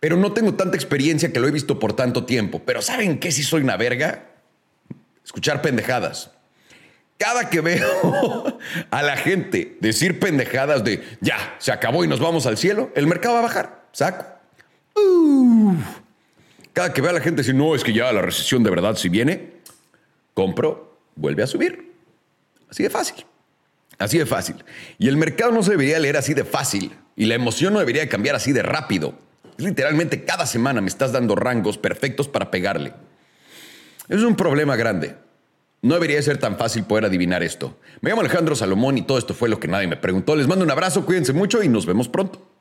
pero 0.00 0.16
no 0.16 0.32
tengo 0.32 0.54
tanta 0.54 0.78
experiencia 0.78 1.30
que 1.30 1.40
lo 1.40 1.46
he 1.46 1.50
visto 1.50 1.78
por 1.78 1.94
tanto 1.94 2.24
tiempo. 2.24 2.62
Pero 2.64 2.80
¿saben 2.80 3.18
qué 3.18 3.30
si 3.30 3.42
soy 3.42 3.60
una 3.60 3.76
verga? 3.76 4.30
Escuchar 5.22 5.60
pendejadas. 5.60 6.30
Cada 7.18 7.48
que 7.48 7.60
veo 7.60 8.58
a 8.90 9.02
la 9.02 9.16
gente 9.16 9.78
decir 9.80 10.20
pendejadas 10.20 10.84
de 10.84 11.02
ya, 11.20 11.56
se 11.58 11.72
acabó 11.72 12.04
y 12.04 12.08
nos 12.08 12.20
vamos 12.20 12.46
al 12.46 12.58
cielo, 12.58 12.90
el 12.94 13.06
mercado 13.06 13.34
va 13.34 13.40
a 13.40 13.44
bajar. 13.44 13.86
Saco. 13.92 14.26
Cada 16.72 16.92
que 16.92 17.00
veo 17.00 17.10
a 17.10 17.14
la 17.14 17.20
gente 17.20 17.38
decir, 17.40 17.54
no, 17.54 17.74
es 17.74 17.82
que 17.82 17.92
ya 17.92 18.12
la 18.12 18.20
recesión 18.20 18.62
de 18.62 18.70
verdad 18.70 18.96
si 18.96 19.08
viene, 19.08 19.52
compro, 20.34 20.98
vuelve 21.14 21.42
a 21.42 21.46
subir. 21.46 21.92
Así 22.68 22.82
de 22.82 22.90
fácil. 22.90 23.24
Así 23.98 24.18
de 24.18 24.26
fácil. 24.26 24.56
Y 24.98 25.08
el 25.08 25.16
mercado 25.16 25.52
no 25.52 25.62
se 25.62 25.70
debería 25.70 25.98
leer 25.98 26.18
así 26.18 26.34
de 26.34 26.44
fácil. 26.44 26.92
Y 27.16 27.24
la 27.24 27.34
emoción 27.34 27.72
no 27.72 27.78
debería 27.78 28.06
cambiar 28.08 28.36
así 28.36 28.52
de 28.52 28.62
rápido. 28.62 29.14
Literalmente 29.56 30.24
cada 30.24 30.44
semana 30.44 30.82
me 30.82 30.88
estás 30.88 31.12
dando 31.12 31.34
rangos 31.34 31.78
perfectos 31.78 32.28
para 32.28 32.50
pegarle. 32.50 32.92
Es 34.08 34.20
un 34.20 34.36
problema 34.36 34.76
grande. 34.76 35.16
No 35.82 35.94
debería 35.94 36.20
ser 36.22 36.38
tan 36.38 36.56
fácil 36.56 36.84
poder 36.84 37.04
adivinar 37.04 37.42
esto. 37.42 37.76
Me 38.00 38.10
llamo 38.10 38.22
Alejandro 38.22 38.56
Salomón 38.56 38.98
y 38.98 39.02
todo 39.02 39.18
esto 39.18 39.34
fue 39.34 39.48
lo 39.48 39.60
que 39.60 39.68
nadie 39.68 39.86
me 39.86 39.96
preguntó. 39.96 40.34
Les 40.34 40.48
mando 40.48 40.64
un 40.64 40.70
abrazo, 40.70 41.04
cuídense 41.04 41.32
mucho 41.32 41.62
y 41.62 41.68
nos 41.68 41.86
vemos 41.86 42.08
pronto. 42.08 42.55